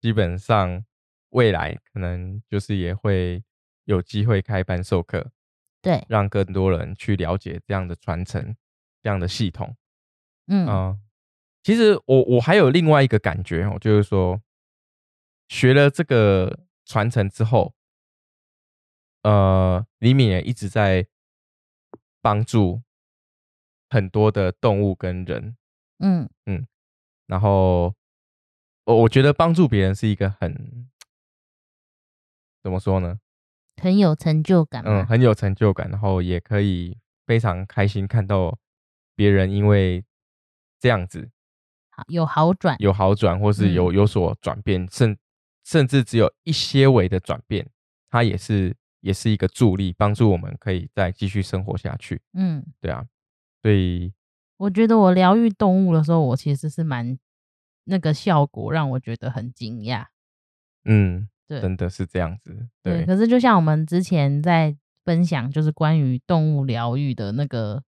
[0.00, 0.84] 基本上
[1.30, 3.42] 未来可能就是也会
[3.84, 5.30] 有机会开班授课，
[5.82, 8.54] 对，让更多人去了解这样的传承、
[9.02, 9.76] 这样的系统。
[10.46, 10.66] 嗯。
[10.66, 10.98] 啊、
[11.62, 14.40] 其实我我还有另外一个感觉哦，就是说
[15.48, 17.74] 学了这个传承之后，
[19.22, 21.06] 呃，李敏也一直在
[22.20, 22.82] 帮助
[23.88, 25.56] 很多的动物跟人，
[25.98, 26.28] 嗯
[27.26, 27.94] 然后
[28.84, 30.88] 我我觉得帮助别人是一个很
[32.62, 33.18] 怎么说呢？
[33.80, 38.58] 很有成就感嗯，很有成就感，然后也可以非常开心看到
[39.14, 40.04] 别人因为
[40.78, 41.30] 这样子
[41.88, 42.76] 好，有好转。
[42.78, 45.16] 有好转，或是有有所转变，甚
[45.64, 47.66] 甚至只有一些微的转变，
[48.10, 52.20] 它也是也是一个助力，帮助我们可以再继续生活下去。
[52.34, 53.06] 嗯，对啊，
[53.62, 54.12] 所以
[54.58, 57.18] 我觉得我疗愈动物的时候，我其实是蛮
[57.84, 60.06] 那个效果让我觉得很惊讶。
[60.84, 62.68] 嗯，对真的是这样子。
[62.80, 67.82] 对，对，可是就像我们之前在分享就是关于动物疗愈的那个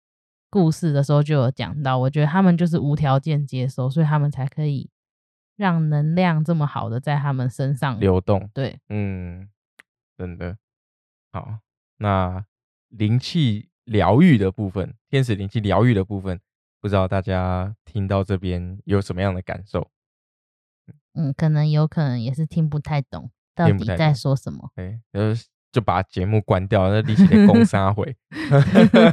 [0.49, 4.89] 故事的时候，就有讲到，我觉得他们就是无条件接受，所以他们才可以
[5.57, 9.47] 让能量这么好的在他们身上流动，对，嗯，
[10.17, 10.57] 真的
[11.31, 11.59] 好。
[11.97, 12.43] 那
[12.87, 16.39] 灵气疗愈的部分，天使灵气疗愈的部分，
[16.79, 19.87] 不知道大家听到这边有什么样的感受？
[21.13, 24.69] 嗯，可能有可能也是听不太懂到底在说什么。
[24.75, 28.15] 对，就是就把节目关掉，那立即得攻杀 回。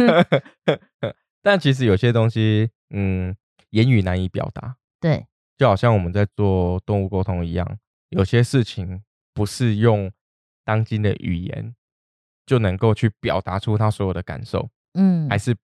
[1.43, 3.35] 但其实有些东西，嗯，
[3.71, 5.27] 言语难以表达，对，
[5.57, 7.79] 就好像我们在做动物沟通一样，
[8.11, 10.11] 有些事情不是用
[10.65, 11.75] 当今的语言
[12.45, 15.57] 就能够去表达出他所有的感受，嗯，还是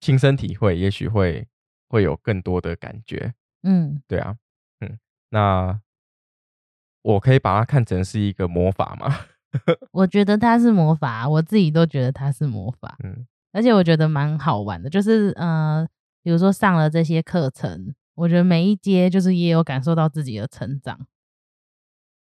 [0.00, 1.46] 亲身体会，也许会
[1.88, 3.32] 会有更多的感觉。
[3.62, 4.36] 嗯对啊，
[4.80, 4.98] 嗯，
[5.30, 5.80] 那
[7.04, 9.14] 我可以把它看成是一个魔法吗？
[9.92, 13.26] 我觉得它是魔法，我自己都觉得它是魔法，嗯。
[13.52, 15.86] 而且我觉得蛮好玩的，就是呃，
[16.24, 21.06] 比如说上了这些课程，我觉得每一阶就是也有感受到自己的成长，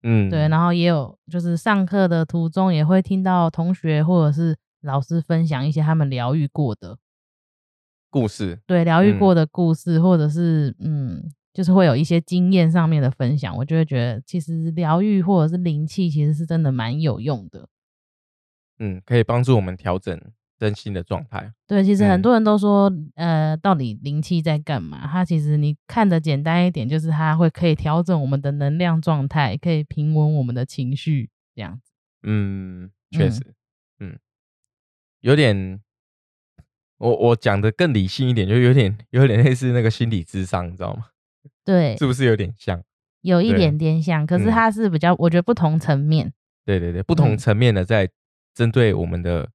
[0.03, 6.99] 嗯，对，然后也有就是上课的途中也会听到同学或者是老师分享一些他们疗愈过的，
[8.11, 9.19] 故事，对，疗愈嗯。
[9.19, 17.69] 过的故事，或者是嗯，就是会有一些经验上面的分享，我就会觉得其实疗愈或者是灵气其实是真的蛮有用的。
[18.81, 20.21] 嗯，可以帮助我们调整
[20.59, 21.53] 身心的状态。
[21.69, 25.07] 对，其实很嗯多人都说，呃，到底灵气在干嘛？
[25.07, 31.93] 它其实你看的简单一点，就是它会可以调整我们的能量状态，可以平稳我们的情绪，这样子。
[32.25, 33.55] 嗯，确嗯实，
[34.01, 34.19] 嗯，
[35.21, 35.81] 有点，
[36.99, 41.07] 我我讲的更理性一点，就有点有点类似那个心理智商，你知道吗？
[41.65, 42.83] 对，是不是有点像？
[43.23, 46.33] 有一对点点像，可是嗯它是比较，我觉得不同层面。
[46.67, 48.09] 对对对，不同嗯层面的在
[48.55, 49.49] 针对我们的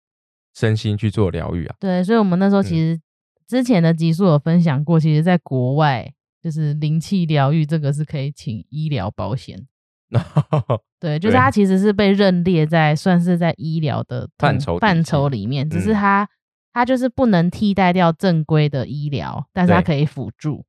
[0.56, 1.76] 身心去做疗愈啊。
[1.80, 3.02] 对，所以我们那时候其嗯实
[3.48, 9.68] 之前的集数有分享过，其实在国外就是灵气疗愈这个是可以请医疗保险。
[11.00, 16.30] 对，就是它其实是被认列在算是在医疗的统范范畴范畴里面，只是嗯它
[16.74, 20.66] 它就是不能替代掉正规的医疗，但是它可以辅助。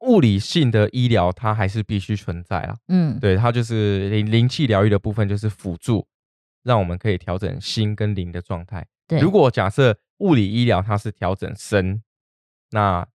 [0.00, 2.76] 物理性的医疗它还是必须存在啊。
[2.88, 6.06] 嗯，对，它就是灵灵气疗愈的部分，就是辅助，
[6.62, 8.86] 让我们可以调整心跟灵的状态。
[9.06, 9.20] 对。
[9.20, 12.02] 如果假设物理医疗它是调整身，
[12.70, 13.06] 那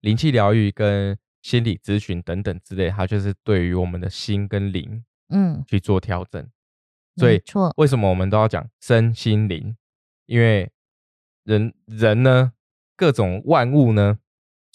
[0.00, 6.46] 灵气疗愈跟心理咨询等等之类，它就是对于我们的心跟灵嗯，去做调整。
[7.16, 9.76] 所以错，为什么我们都要讲身心灵？
[10.26, 10.70] 因为
[11.44, 12.52] 人人呢，
[12.96, 14.18] 各种万物呢，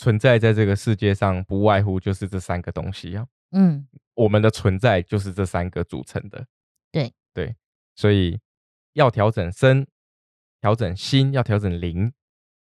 [0.01, 3.23] 存在在这个世界上，不外乎就是这三个东西啊。
[3.51, 6.43] 嗯，我们的存在就是这三个组成的。
[6.91, 7.55] 对对，
[7.95, 8.39] 所以
[8.93, 9.85] 要调整身，
[10.59, 12.11] 调整心，要调整灵，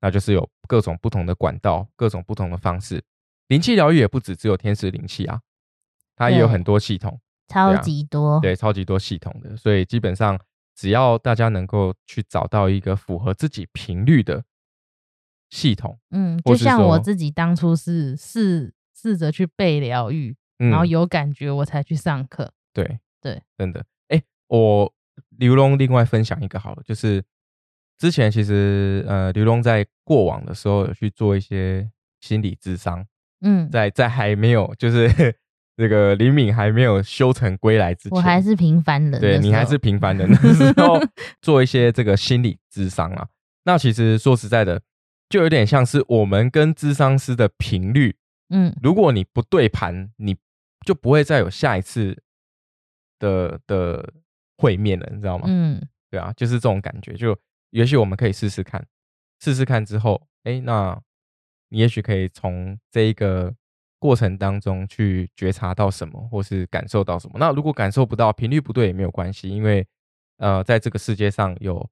[0.01, 3.01] 那就是有各种不同的管道，各种不同的方式。
[3.47, 5.41] 灵气疗愈也不止只有天使灵气啊，
[6.17, 8.41] 它也有很多系统，超啊级多。
[8.41, 9.57] 对，超级多系统的。
[9.57, 10.37] 所以基本上，
[10.75, 14.43] 只要大家能够去找到一个符合自己频率的
[15.51, 22.53] 系统，嗯，就像我自己当初是试试着去被疗愈，嗯，然后有感觉我才去上课。
[22.73, 23.85] 对对，真的。
[24.09, 24.93] 哎、我
[25.39, 27.23] 刘龙另外分享一个好了，就是
[27.99, 31.91] 之前其实呃，刘龙在过往的时候有去做一些
[32.21, 33.05] 心理智商，
[33.41, 35.09] 嗯，在在还没有就是
[35.77, 39.21] 这个李敏还没有修成归来之前，我还是平凡人。
[39.21, 41.01] 对你还是平凡人的时候
[41.41, 43.29] 做一些这个心理智商啊。
[43.65, 44.81] 那其实说实在的，
[45.29, 48.17] 就有点像是我们跟智商师的频率
[48.51, 50.37] 嗯如果你不对盘，你
[50.87, 52.23] 就不会再有下一次
[53.19, 54.13] 的的
[54.57, 55.45] 会面了，你知道吗？
[55.49, 57.13] 嗯对啊，就是这种感觉。
[57.15, 57.39] 就
[57.71, 58.83] 也许我们可以试试看，
[59.41, 60.99] 试试看之后，哎，那
[61.69, 63.55] 你也许可以从这一个
[63.99, 67.35] 过程当中去觉察到什么，或是感受到什么。
[67.39, 69.87] 那如果感受不到，频率不对也没有关系，因为
[70.39, 71.87] 呃，在这个世界上有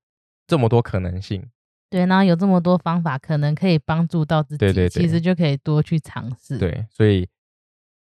[0.47, 1.47] 这么多可能性。
[1.89, 7.29] 对，然后有这么多方法，可能可以帮助到自己，对对对其实就可以多去尝试。，对，所以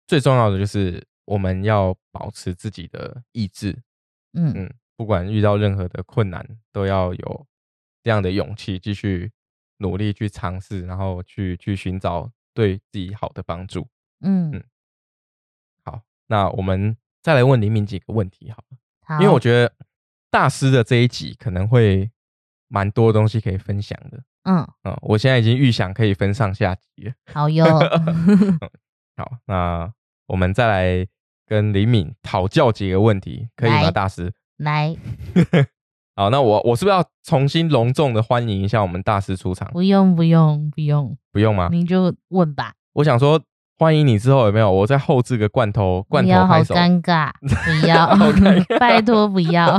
[0.06, 3.78] 最重要的就是我们要保持自己的意志，
[4.32, 4.52] 嗯。
[4.56, 7.46] 嗯，不管遇到任何的困难，都要有
[8.02, 9.30] 这样的勇气，继续
[9.76, 13.86] 努力去尝试，然后去去寻找对自己好的帮助。
[14.20, 14.50] 嗯。
[14.52, 14.64] 嗯。
[15.84, 19.72] 好，那我们再来问黎明几个问题好了，好，因为我觉得
[20.30, 22.10] 大师的这一集可能会
[22.68, 24.18] 蛮多东西可以分享的。
[24.44, 27.12] 嗯嗯，我现在已经预想可以分上下集了。
[27.32, 27.64] 好哟，
[29.16, 29.92] 好，那
[30.26, 31.06] 我们再来
[31.46, 34.32] 跟李敏讨教几个问题，可以吗，大师？
[34.58, 34.96] 来，
[36.16, 39.68] 好，那我我是不是要重新隆重的欢迎一下我们大师出场？
[39.72, 41.68] 不用不用不用，不用吗？
[41.70, 43.40] 你就问吧，我想说
[43.78, 46.74] 欢迎你之后有没有我再后置个罐头罐头拍手？
[46.74, 48.16] 尴尬，不要
[48.80, 49.78] 拜托不要。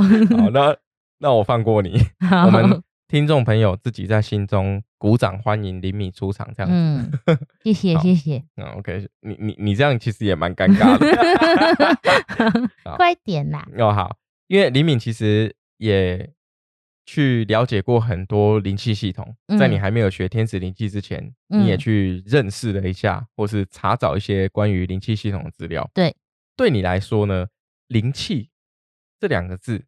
[0.52, 0.76] 那
[1.20, 2.00] 那我放过你。
[2.46, 7.18] 我们听众朋友自己在心中鼓掌欢迎林敏出场，这样子。
[7.26, 12.70] 嗯，谢谢 谢谢，嗯，OK，你你你这样其实也蛮尴尬的。
[12.84, 14.16] 好快点啦，哦，好，
[14.48, 16.32] 因为林敏其实也
[17.04, 25.90] 去了解过很多灵气系统，在你嗯还没有学天使灵气之前，你也嗯去认识了一下，或是查找一些关于灵气系统的资料。
[25.92, 26.14] 对，
[26.56, 27.48] 对你来说呢，
[27.88, 28.50] 灵气
[29.18, 29.84] 这两个字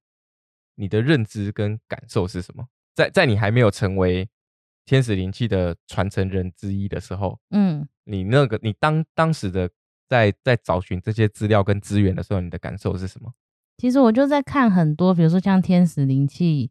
[0.77, 2.67] 你的认知跟感受是什么？
[2.95, 4.29] 在在你还没有成为
[4.85, 9.71] 天使灵气的传承人之一的时候，嗯，你那个你当当时的
[10.09, 13.33] 在在找寻这些资料跟资源的时候，你的感受是什么？
[13.79, 16.71] 其实我就在看很多，比如说像天使灵气、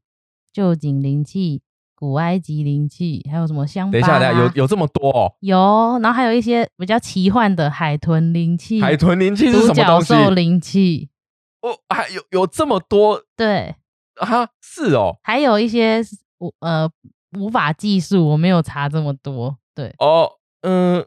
[0.54, 1.62] 旧景灵气、
[1.96, 5.34] 古埃及灵气，还有什么香巴等一下，等一下，有有这么多哦。
[5.40, 10.14] 有，然后还有一些比较奇幻的海豚灵气、海豚灵气是什么东西？
[10.14, 11.10] 兽灵气，
[11.62, 13.76] 哦，还有有这么多对，
[14.16, 14.48] 啊？
[14.62, 16.90] 是哦，还有一些是无呃
[17.38, 19.58] 无法计数，我没有查这么多。
[19.74, 20.30] 对，哦，
[20.62, 21.06] 嗯，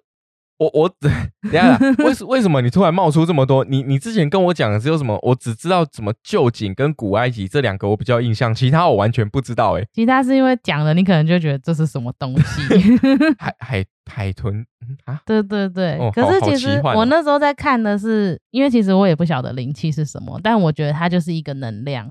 [0.58, 1.12] 我我 等
[1.44, 3.64] 一下，为什 为什么你突然冒出这么多？
[3.64, 5.18] 你你之前跟我讲的只有什么？
[5.22, 9.76] 我只知道什么旧景跟古埃及这两个我比较印象，其他我完全不知道。
[9.78, 12.98] 哎，其他是因为讲了，你可能就觉得这是什么东西。
[13.38, 22.10] 海海海豚嗯啊，对对对，可是其实我那时候在看的是，因为其实我也不晓得灵气是什么，但我觉得它就是一个能量。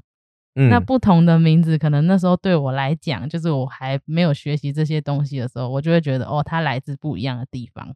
[0.56, 7.96] 嗯，那不同的名字，可能那时候对我来讲，就是我还没有学习这些东西的时候，我就会觉得哦，它来自不一样的地方。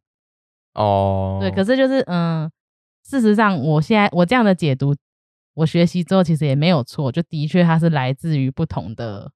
[0.74, 2.50] 哦，对，可是就是嗯，
[3.04, 4.96] 事实上，我现在我这样的解读，
[5.54, 9.32] 我学习之后其实也没有错，就的确它是来自于不同的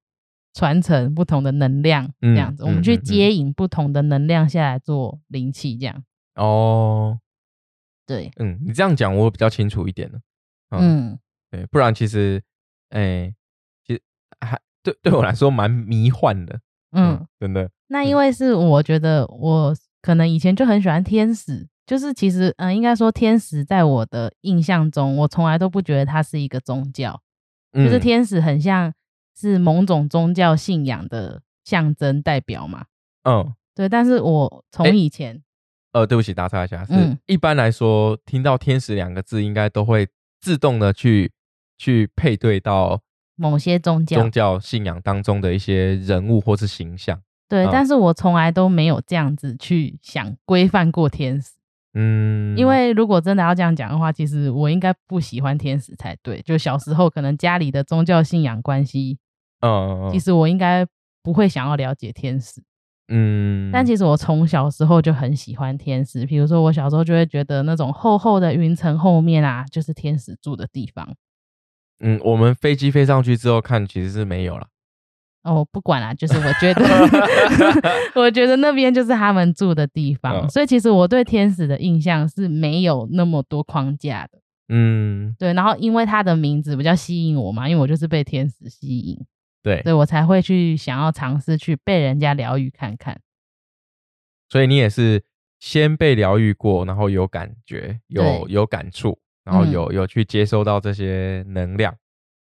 [0.54, 6.04] 传承、不同的能量这嗯样子，我们去接引不同的能量下来做灵气，这样。
[6.36, 7.20] 哦，
[8.06, 10.20] 对，嗯，你这样讲我比较清楚一点了。
[10.72, 10.80] 嗯，
[11.12, 11.20] 嗯。
[11.50, 12.42] 对，不然其实，
[12.92, 13.34] 哎，
[13.86, 14.02] 其实
[14.40, 16.60] 还对对我来说蛮迷幻的。
[16.92, 17.70] 嗯，，真的。
[17.88, 27.20] 那因为是我觉得我可能以前就很喜欢天使，就是其实嗯、呃应该说天使在我的印象中，我从来都不觉得它是一个宗教，
[27.74, 28.94] 就是嗯天使很像
[29.38, 32.86] 是某种宗教信仰的象征代表嘛。
[33.24, 33.54] 嗯。
[33.74, 35.42] 对，但是我从以前，
[35.94, 40.10] 呃，对不起，打岔一下，是、嗯一般来说，听到“天使”两个字，应该都会
[40.42, 41.32] 自动的去
[41.82, 43.02] 去配对到
[43.36, 47.20] 某些宗教，宗教信仰当中的一些人物或是形象。
[47.50, 51.50] 对，嗯但是我从来都没有这样子去想规范过天使，
[51.96, 56.40] 嗯，因为如果真的要这样讲的话，其实我应该不喜欢天使才对。
[56.44, 59.18] 就小时候可能家里的宗教信仰关系，
[59.62, 60.86] 嗯，嗯其实我应该
[61.24, 62.62] 不会想要了解天使。
[63.08, 71.16] 嗯，但其实我从小时候就很喜欢天使，比如说我小时候就会觉得那种厚厚的云层后面啊，就是天使住的地方。
[72.02, 74.68] 嗯，我们飞机飞上去之后看，其实是没有了。
[75.44, 76.84] 哦，不管啦，就是我觉得，
[78.14, 84.40] 我觉得那边就是他们住的地方，嗯所以其实我对天使的印象是没有那么多框架的。
[84.70, 89.18] 嗯，对，然后因为他的名字比较吸引我嘛，因为我就是被天使吸引，
[89.64, 93.20] 对，所以我才会去想要尝试去被人家疗愈看看。
[94.48, 95.24] 所以你也是
[95.60, 101.96] 先被疗愈过，然后有感觉，有对有感触，然后嗯有、有去接收到这些能量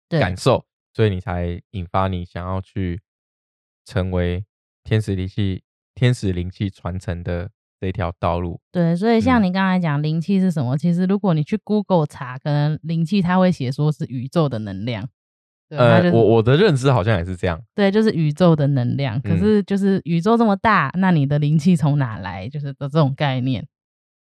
[0.08, 3.02] 对，感受，所以你才引发你想要去
[3.86, 4.46] 成为
[4.84, 5.64] 天使灵气、
[5.96, 8.62] 天使灵气传承的这条道路。
[8.72, 15.10] 对，所以像嗯你刚才讲灵气是什么，其实如果你去 Google 查，可能灵气它会写说是宇宙的能量。
[15.70, 17.60] 呃，是我我的认知好像也是这样。
[17.74, 19.20] 对，就是宇宙的能量。
[19.22, 22.48] 可嗯是就是宇宙这么大，那你的灵气从哪来？
[22.48, 23.66] 就是的这种概念。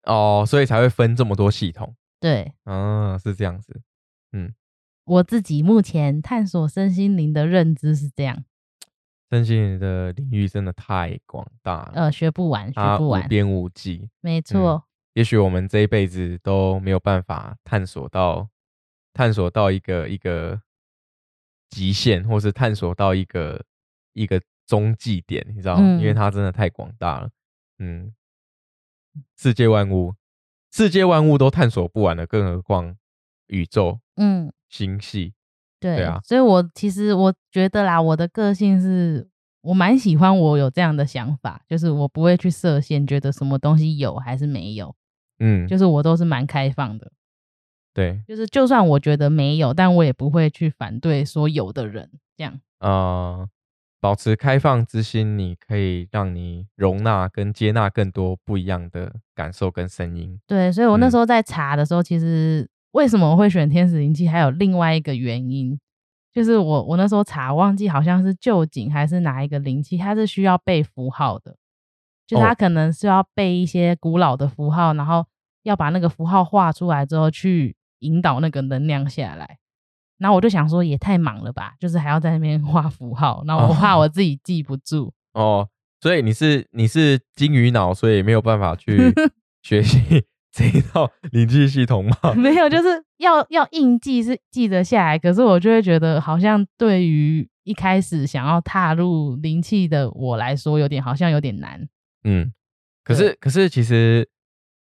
[0.05, 1.97] 哦，所以才会分这么多系统。
[2.23, 3.83] 对嗯，是这样子。
[4.33, 4.55] 嗯
[5.05, 8.45] 我自己目前探索身心灵的认知是这样，
[9.31, 14.09] 身心灵的领域真的太广大了，呃，学不完，学它无不完，边无际。
[14.21, 18.49] 没错，也许我们这一辈子都没有办法探索到，
[19.13, 20.63] 探索到一个一个
[21.69, 23.65] 极限，或是探索到一个
[24.13, 25.83] 一个中继点，你知道吗？
[25.83, 27.29] 嗯因为它真的太广大了。
[27.81, 28.15] 嗯，
[29.37, 30.15] 世界万物，
[30.73, 32.97] 世界万物都探索不完的，更何况
[33.49, 35.35] 宇宙、嗯，星系。
[35.79, 39.29] 对，对啊所以我其实我觉得啦，我的个性是
[39.61, 44.95] 我蛮喜欢我有这样的想法，就是我不会去设限，觉得什么东西有还是没有，
[45.41, 47.13] 嗯，就是我都是蛮开放的。
[47.93, 52.59] 对，就是就算我觉得没有，但我也不会去反对说有的人这样。
[52.79, 53.47] 呃，
[54.03, 60.41] 保持开放之心，你可以让你容纳跟接纳更多不一样的感受跟声音。
[60.45, 65.79] 对，所以我那嗯时候在查的时候，其实为什么我会选天使灵气，还有另外一个原因，
[66.33, 71.55] 就是我我那时候查忘记好像是旧景还是哪一个灵气，它是需要背符号的，
[72.27, 75.25] 就是它哦可能是要背一些古老的符号，然后
[75.63, 79.59] 要把那个符号画出来之后去引导那个能量下来。
[80.23, 85.13] 然后我就想说，也太忙了吧，就是还要在那边画符号，然后我怕哦我自己记不住。
[85.35, 85.69] 哦，
[86.01, 89.13] 所以你是你是金鱼脑，所以没有办法去
[89.63, 92.35] 学习这一套灵气系统吗？
[92.37, 101.89] 没有，就 是要要硬记是记得下来，可是我就会觉得好像对于一开始想要踏入灵气的我来说，有点好像有点难。
[102.25, 102.53] 嗯，
[103.03, 104.29] 可是可是其实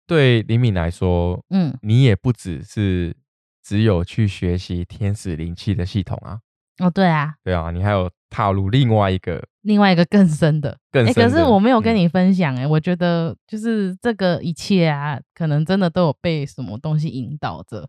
[0.06, 3.16] 对李敏来说，嗯，你也不只是
[3.62, 6.40] 只有去学习天使灵气的系统啊，
[6.78, 11.30] 哦，对啊，对啊，你还有踏入另外一个另外一个更深的，哎、更深的。
[11.30, 17.88] 可是我没有跟嗯你分享、哎、我觉得就是这个一切啊，可能真的都有被什么东西引导着。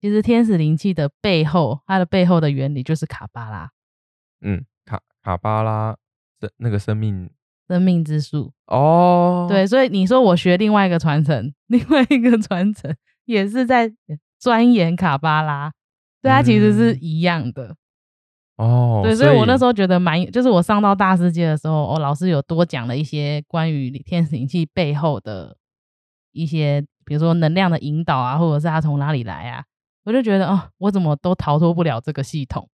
[0.00, 3.70] 其实天使灵气的背后，它的背后的原理就是卡巴拉
[4.42, 5.96] 嗯，卡卡巴拉
[6.38, 7.30] 生那个生命
[7.66, 8.52] 生命之树。
[8.66, 12.94] 哦，对，所以你说我学另外一个传承， 另外一个传承
[13.24, 13.90] 也是在
[14.44, 15.72] 钻研卡巴拉，
[16.20, 17.74] 对它其实是嗯一样的。
[18.56, 25.56] 哦，对，所以我那时候候觉得蛮，就是我上到大世界的时候，哦，老师有多讲了一些关于天使灵气背后的
[26.32, 29.64] 一些，比如说能量的引导啊，或者是它从哪里来啊，
[30.04, 32.68] 我就觉得哦，我怎么都逃脱不了这个系统，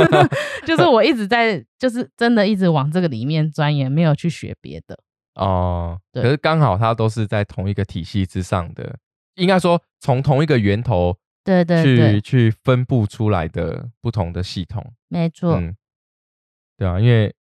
[0.66, 4.98] 就是我一直在，就是真的一直往这个里面钻研，没有去学别的。
[5.34, 8.96] 哦，对可是刚好它都是在同一个体系之上的，
[9.36, 14.92] 应该说从同一个源头对对去对，去分布出来的不同的系统。
[15.08, 15.76] 没错，嗯，
[16.76, 17.34] 对啊，因为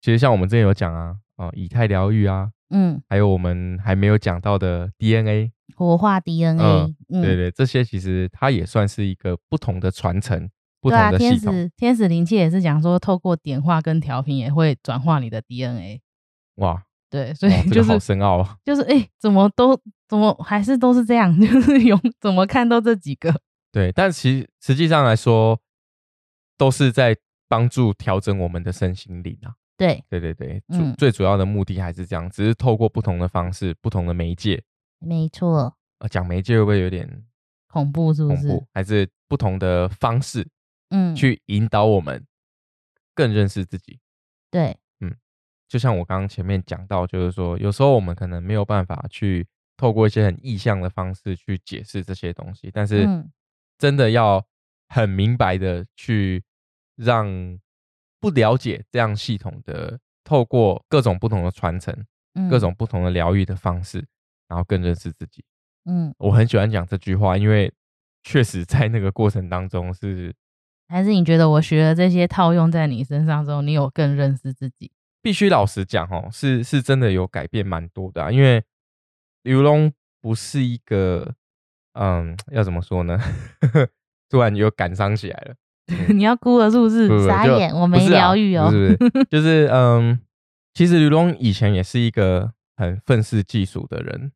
[0.00, 10.48] 其实像我们之前有讲啊，哦，以太疗愈啊，嗯，还有我们还没有讲到的 DNA，活化 DNA，嗯嗯，对对，这些其实它也算是一个不同的传承，
[10.80, 11.54] 不同对啊，天的系统。
[11.54, 16.00] 使天使灵气也是讲说，透过点化跟调频也会转化你的 DNA。
[16.56, 18.56] 哇，对，所以就是这个好深奥啊。
[18.64, 19.78] 就是哎、怎么都
[20.08, 23.34] 怎么还是都是这样， 就是有怎么看都这几个。
[23.72, 25.60] 对，但其实实际上来说，
[26.56, 27.16] 都是在
[27.48, 29.54] 帮助调整我们的身心灵啊。
[29.76, 34.62] 对，对对对，主、嗯最主要的目的还是这样，只是透过不同的方式、不同的媒介。
[34.98, 37.24] 没错，呃，讲媒介会不会有点
[37.68, 38.48] 恐怖是不是？
[38.48, 38.66] 恐怖？
[38.74, 40.48] 还是不同的方式
[40.90, 42.26] 嗯，去引导我们
[43.14, 44.00] 更认识自己？
[44.50, 44.76] 对，
[45.68, 49.46] 就像我刚刚前面讲到，就是说，有时候我们可能没有办法去
[49.76, 53.30] 透过一些很意象的方式去解释这些东西，但是嗯
[53.78, 54.44] 真的要
[54.88, 56.42] 很明白的去
[56.96, 57.28] 让
[58.18, 61.94] 不了解这样系统的，透过各种不同的传承、
[62.34, 64.04] 嗯，各种不同的疗愈的方式，
[64.48, 65.44] 然后更认识自己。
[65.84, 67.72] 嗯，我很喜欢讲这句话，因为
[68.24, 70.34] 确实在那个过程当中是
[70.88, 74.90] 还是你觉得我学了这些套用在你身上之后，你有更认识自己？
[75.28, 78.64] 必须老实讲哦，是是真的有改变蛮多的、啊，因为
[79.42, 81.34] 刘龙不是一个，
[81.92, 83.20] 嗯，要怎么说呢？
[84.30, 85.54] 突然又感伤起来了。
[86.14, 87.06] 你要哭了是不是？
[87.06, 88.70] 不不傻眼，我没疗愈哦。
[88.70, 90.18] 是不是， 就是嗯，
[90.72, 94.32] 其实刘龙以前也是一个很愤世嫉俗的人，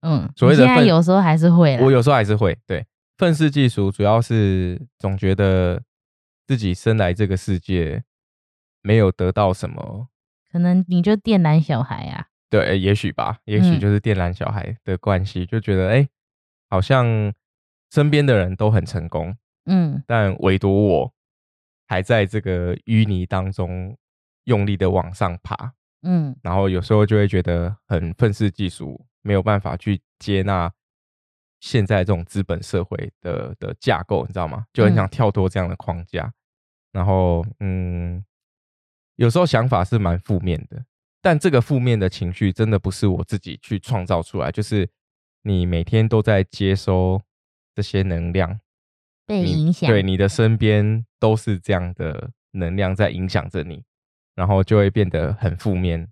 [0.00, 1.76] 嗯，你现在所谓的愤有时候还是会。
[1.82, 2.86] 我有时候还是会对
[3.18, 5.82] 愤世嫉俗，主要是总觉得
[6.46, 8.02] 自己生来这个世界
[8.88, 10.08] 没有得到什么
[10.50, 12.26] 可能你就电缆小孩啊。
[12.48, 13.80] 对，也许吧，也许嗯。
[13.80, 16.08] 就是电缆小孩的关系，就觉得哎、诶
[16.70, 17.04] 好像
[17.90, 19.36] 身边的人都很成功，
[19.66, 20.02] 嗯。
[20.06, 21.12] 但唯独我
[21.86, 23.94] 还在这个淤泥当中
[24.44, 26.34] 用力的往上爬，嗯。
[26.42, 30.72] 然后有时候就会觉得很愤世嫉俗，没有办法去接纳
[31.60, 34.64] 现在这种资本社会的的架构，你知道吗？
[34.72, 36.32] 就很想嗯跳脱这样的框架，
[36.92, 38.24] 然后嗯，
[39.18, 40.84] 有时候想法是蛮负面的，
[41.20, 44.88] 但这个负面的情绪真的不是我自己去创造出来，就是
[45.42, 47.20] 你每天都在接收
[47.74, 48.58] 这些能量，你
[49.26, 49.90] 被影响。
[49.90, 53.82] 对，你的身边都是这样的能量在影响着你，
[54.36, 56.08] 然后就会变得很负面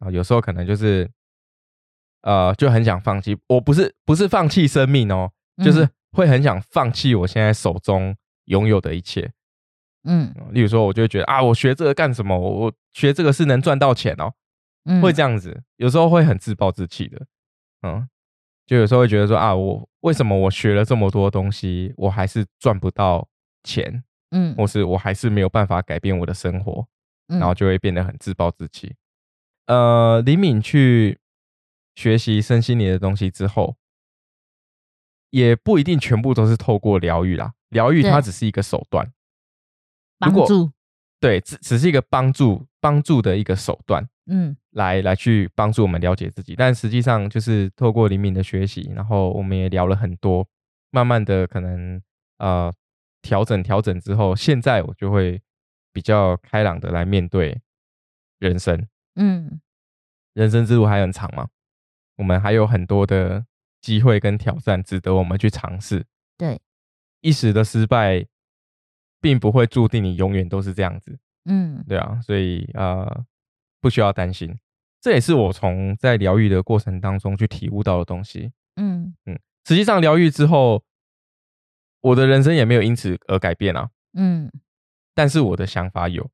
[0.00, 0.10] 啊。
[0.10, 1.10] 有时候可能就是，
[2.20, 3.38] 呃，就很想放弃。
[3.48, 5.32] 我不是不是放弃生命哦，
[5.64, 9.32] 就是嗯会很想放弃我现在手中拥有的一切。
[10.04, 12.38] 嗯例如说，我就会觉得啊，我学这个干什么？
[12.38, 14.32] 我我学这个是能赚到钱哦，
[14.84, 15.62] 嗯，会这样子。
[15.76, 17.26] 有时候会很自暴自弃的，
[17.82, 18.08] 嗯，
[18.66, 23.28] 就有时候会觉得说啊，我为什么我学了这么多东西，我还是赚不到
[23.62, 24.02] 钱？
[24.30, 26.86] 嗯，或是我还是没有办法改变我的生活，
[27.28, 28.94] 嗯然后就会变得很自暴自弃。
[29.66, 31.18] 呃，李敏去
[31.94, 33.76] 学习身心灵的东西之后，
[35.30, 39.12] 也不一定全部都是透过疗愈啦，疗愈它只是一个手段，
[40.20, 40.70] 帮助。
[41.18, 46.54] 对，只只是一个帮助帮助的一个手段，嗯来来去帮助我们了解自己。
[46.54, 50.46] 但实际上就是透过灵敏的学习，然后我们也聊了很多，
[50.90, 52.00] 慢慢的可能
[52.38, 52.72] 呃
[53.20, 55.42] 调整调整之后，现在我就会
[55.92, 57.60] 比较开朗的来面对
[58.38, 58.86] 人生。
[59.16, 59.60] 嗯
[60.32, 61.48] 人生之路还很长嘛，
[62.16, 63.44] 我们还有很多的
[63.82, 66.06] 机会跟挑战，值得我们去尝试。
[66.38, 66.58] 对，
[67.20, 68.24] 一时的失败，
[69.20, 71.18] 并不会注定你永远都是这样子。
[71.44, 73.24] 嗯对啊，所以呃，
[73.80, 74.58] 不需要担心。
[75.00, 78.52] 这也是我从在疗愈的过程当中去体悟到的东西。
[78.76, 80.82] 嗯嗯实际上，疗愈之后，
[82.00, 84.50] 我的人生也没有因此而改变啊，嗯，
[85.14, 86.28] 但是我的想法有，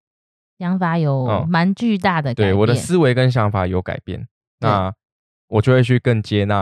[0.59, 2.49] 想法有嗯蛮巨大的改变。
[2.51, 4.27] 对我的思维跟想法有改变，
[4.59, 4.93] 那
[5.49, 6.57] 我就会去更接纳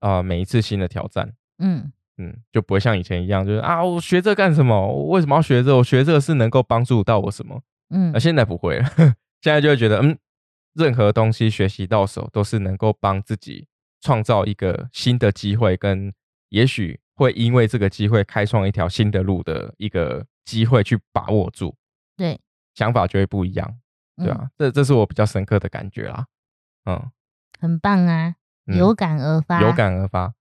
[0.00, 1.32] 啊、呃每一次新的挑战。
[1.58, 4.74] 嗯嗯，就不会像以前一样，就是啊，我学这干什么？
[4.86, 5.76] 我为什么要学这？
[5.76, 7.60] 我学这个是能够帮助到我什么？
[7.90, 8.88] 嗯那、现在不会了，
[9.42, 10.18] 现在就会觉得，嗯，
[10.74, 13.66] 任何东西学习到手都是能够帮自己
[14.00, 16.12] 创造一个新的机会，跟
[16.48, 21.74] 也许会因为这个机会开创一条新的路的一个机会去把握住，
[22.16, 22.40] 对，
[22.74, 23.78] 想法就会不一样，
[24.16, 26.26] 对嗯啊，这这是我比较深刻的感觉啦，
[26.86, 27.10] 嗯，
[27.60, 28.34] 很棒啊，
[28.66, 30.34] 嗯有感而发，有感而发，嗯，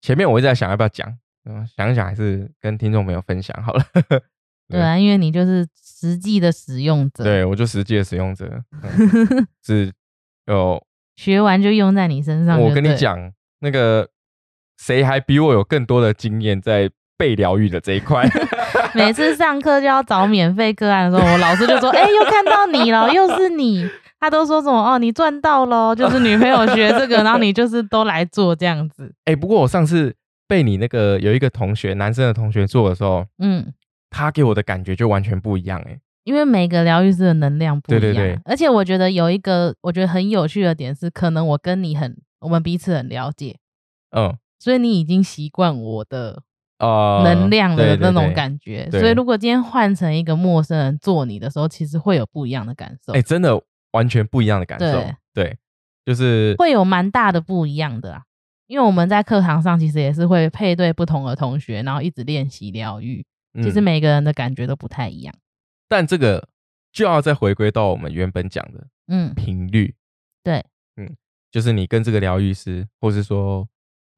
[0.00, 1.08] 前面我一直在想要不要讲，
[1.48, 3.84] 嗯，想一想还是跟听众朋友分享好了，
[4.68, 8.46] 对啊，因为你就是实际的使用者，对我就实际的使用者，
[8.82, 9.92] 嗯是
[10.46, 10.82] 有
[11.16, 12.60] 学完就用在你身上。
[12.60, 14.08] 我跟你，讲，那个
[14.78, 18.26] 谁还比我有更多的经验在被疗愈的这一块？
[18.94, 23.88] 每次上课就要找免费个案的时候，我老师就说：“哎、又看到你了，又是你。”
[24.20, 29.12] 他都说什么哦，你赚到喽，就是女朋友 学这个，然后你就是都来做这样子。
[29.24, 30.14] 哎、不过我上次
[30.46, 33.72] 被你那个有一个同学，男生的同学做的时候，嗯，
[34.10, 43.56] 他给我的感觉就完全不一样、哎，因为每个疗愈师的能量不一样，对对对而且我觉得有一个我觉得很有趣的点是，可能我跟你很，我们彼此很了解，
[44.14, 46.42] 嗯，所以你已经习惯我的
[46.78, 48.88] 呃，能量的那种感觉。
[48.90, 53.60] 对所以如果今天换成一个陌生人做你的时候，其实会有不一样的感受，哎、真的
[53.92, 55.58] 完全不一样的感受，对对，
[56.04, 58.22] 就是会有蛮大的不一样的啊。
[58.66, 63.24] 因为我们在课堂上其实也是会配对不同的同学，然后一直练习疗愈。
[63.60, 65.34] 其实嗯每个人的感觉都不太一样。
[65.88, 66.48] 但这个
[66.92, 69.92] 就要再回归到我们原本讲的嗯，频率，
[70.44, 70.64] 对，
[70.96, 71.16] 嗯，
[71.50, 73.68] 就是你跟这个疗愈师，或是说，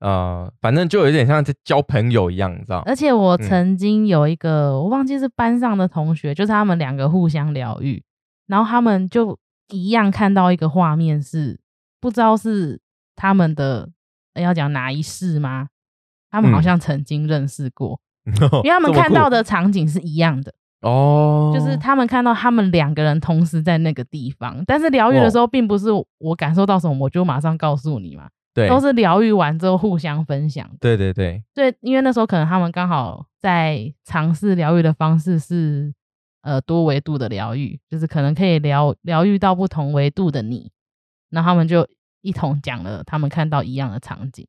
[0.00, 2.82] 呃，反正就有点像在交朋友一样，你知道？
[2.84, 8.04] 而且我嗯曾经有一个，我忘记是班上的同学，就是他们两个互相疗愈，
[8.46, 9.38] 然后他们就
[9.72, 11.58] 一样看到一个画面是，
[12.00, 12.80] 不知道是
[13.16, 13.88] 他们的
[14.34, 15.68] 呃要讲哪一世吗？
[16.30, 16.62] 他们好嗯。
[16.62, 30.76] 像曾经认识过，因 因为他们看到的场景是一样的，哦，就是他们看到他们两个人同时在那个地方，但是疗愈的时候，并不是我感受到什么我就马上告诉你嘛，对，都是疗愈完之后互相分享的。
[30.80, 35.92] 对对对，对，因为那时候可能他们刚好在尝试疗愈的方式是
[36.42, 40.70] 呃多维度的疗愈，就是可能可以疗疗愈到不同维度的你，
[41.30, 41.88] 那他们就
[42.20, 44.46] 一同讲了他们看到一样的场景，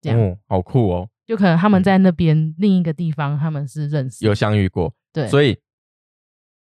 [0.00, 1.84] 这样、哦，好酷哦，就可能他们嗯。
[1.84, 5.58] 在那边另一个地方他们是认识有相遇过，对，所以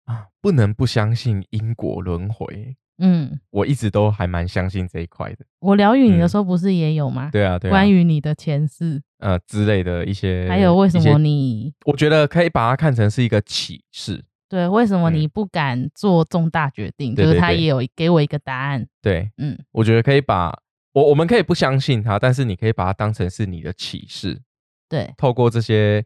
[0.05, 2.75] 啊，不能不相信因果轮回。
[2.99, 7.31] 嗯，我一直都还蛮相信这一块的，我疗愈你的嗯时候不是也有吗？
[7.31, 7.67] 对啊，对？
[7.67, 14.23] 啊，关于你的前世，呃之类的一些，还有为什么你我觉得可以把它看成是一个启示，
[14.53, 17.15] 对为什么嗯你不敢做重大决定？
[17.15, 20.55] 就是他也有给我一个答案，对嗯，我觉得可以把
[20.91, 24.43] 我我们可以不相信他，但是你可以把它当成是你的启示，
[24.87, 25.11] 对。
[25.17, 26.05] 透过这些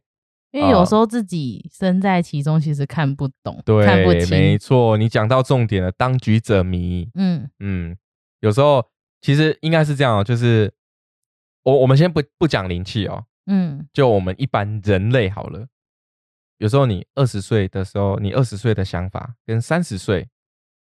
[0.52, 4.30] 因为有啊时候自己身在其中，其实看不懂，对看不，清。
[4.30, 7.98] 没错，你讲到重点了，当局者迷，嗯嗯，
[8.40, 8.86] 有时候
[9.20, 10.74] 其实应该是这样哦，就是
[11.64, 15.68] 我我们先不不讲灵气哦，嗯就我们一般人类好了。
[16.58, 20.28] 有时候你二十岁的时候，你二十岁的想法跟三十岁、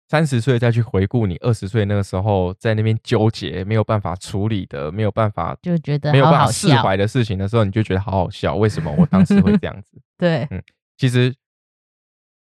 [0.08, 6.84] 三十岁再去回顾你二十岁那个时候在那边纠结没有办法处理的、没有办法就觉得没有办法释笑。
[6.84, 8.56] 怀的事情的时候，你就觉得好好笑。
[8.56, 10.02] 为什么我当时会这样子？
[10.18, 10.62] 对，嗯
[10.98, 11.34] 其实，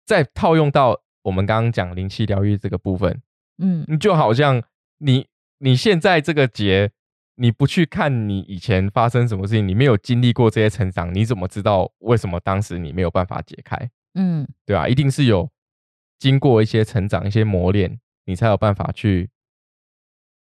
[0.07, 3.23] 再套用到我们刚刚讲灵气疗愈这个部分，
[3.59, 4.62] 嗯你就好像
[4.99, 5.27] 你
[5.59, 6.91] 你现在这个节，
[7.41, 13.91] 你不去看你以前发生什么事情，你没有经历过这些成长，你怎么知道为什么当时你没有办法解开？
[14.12, 15.51] 嗯对啊，一定是有
[16.18, 19.30] 经过一些成长、一些磨练，你才有办法去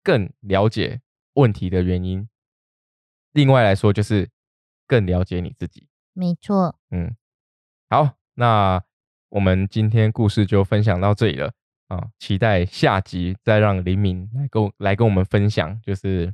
[0.04, 1.02] 更了解
[1.34, 2.30] 问题的原因。
[3.32, 4.30] 另外来说，就是
[4.86, 5.88] 更了解你自己。
[6.14, 6.76] 没错。
[6.92, 7.16] 嗯，
[7.90, 8.84] 好，那
[9.30, 11.52] 我们今天故事就分享到这里了
[11.88, 12.10] 啊！
[12.20, 16.32] 期待下集再让黎明来跟我来跟我们分享，就是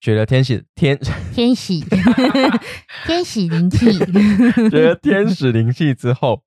[0.00, 0.98] 学了天使天
[1.34, 1.74] 天使，
[3.06, 3.92] 天喜灵气。
[4.70, 6.42] 学了天使灵气之后，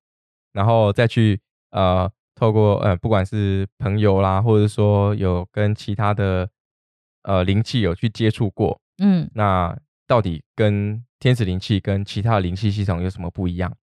[0.53, 1.39] 然后再去
[1.71, 6.49] 呃透过呃不管是朋友啦，或者说有跟其他的
[7.23, 9.77] 呃灵气有去接触过，嗯那
[10.07, 13.73] 到底跟天使灵气跟其他的灵气系统有什么不一样？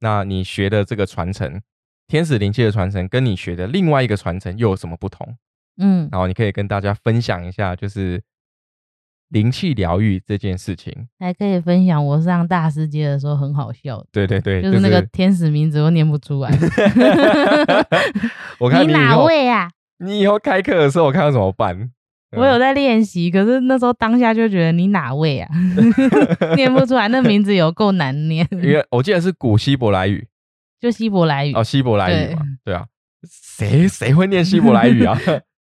[0.00, 1.60] 那你学的这个传承，
[2.06, 5.36] 天使灵气的传承，跟你学的另外一个传承又有什么不同？
[5.78, 8.22] 嗯，然后你可以跟大家分享一下，就是
[9.30, 10.92] 灵气疗愈这件事情。
[11.18, 16.50] 还可以分享我上大师阶的时候很好笑的，对对对，就是那个天使名字我念不出来。
[18.58, 19.70] 我看你哪位啊？
[19.98, 21.90] 你以后开课的时候，我看到怎么办？
[22.36, 25.48] 我有在练习，可是那时候当下就觉得你哪位啊？
[26.54, 30.26] 念不出来，那名字有够难念，因为我记得是古希伯来语
[30.78, 31.54] 就希伯来语。
[31.54, 32.86] 哦，希伯来语嘛，对啊，
[33.30, 35.18] 谁谁会念希伯来语啊？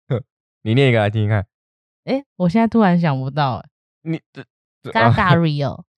[0.64, 1.46] 你念一个来听听看。
[2.06, 3.70] 哎、我现在突然想不到、欸，
[4.04, 4.22] 你
[4.84, 5.84] Gaga Rio。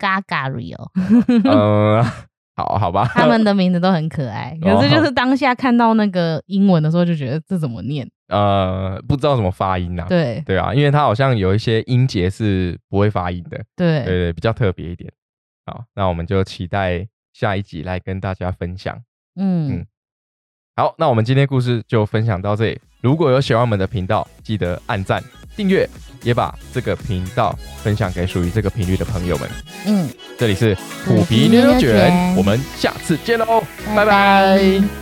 [0.00, 0.90] Gaga Rio，
[1.44, 2.02] 嗯，
[2.56, 8.10] 好好吧，他们的名字都很可爱，可是就是当下看到那个英文的时候，就觉得这怎么念？
[8.28, 10.08] 呃不知道怎么发音呐、啊。
[10.08, 15.12] 对对啊，因为它好像有一些音节是不会发音的，对对对，比较特别一点。
[15.66, 18.98] 好，那我们就期待下一集来跟大家分享。
[19.36, 19.86] 嗯嗯，
[20.76, 22.80] 好，那我们今天故事就分享到这里。
[23.00, 25.22] 如果有喜欢我们的频道，记得按赞、
[25.56, 25.88] 订阅，
[26.22, 29.48] 也把这个频道分享给属于这个频率的朋友们。
[29.86, 30.74] 嗯，这里是
[31.06, 33.62] 虎虎皮皮牛牛牛牛卷卷，我们下次见喽，
[33.96, 34.04] 拜拜。
[34.04, 34.99] 拜拜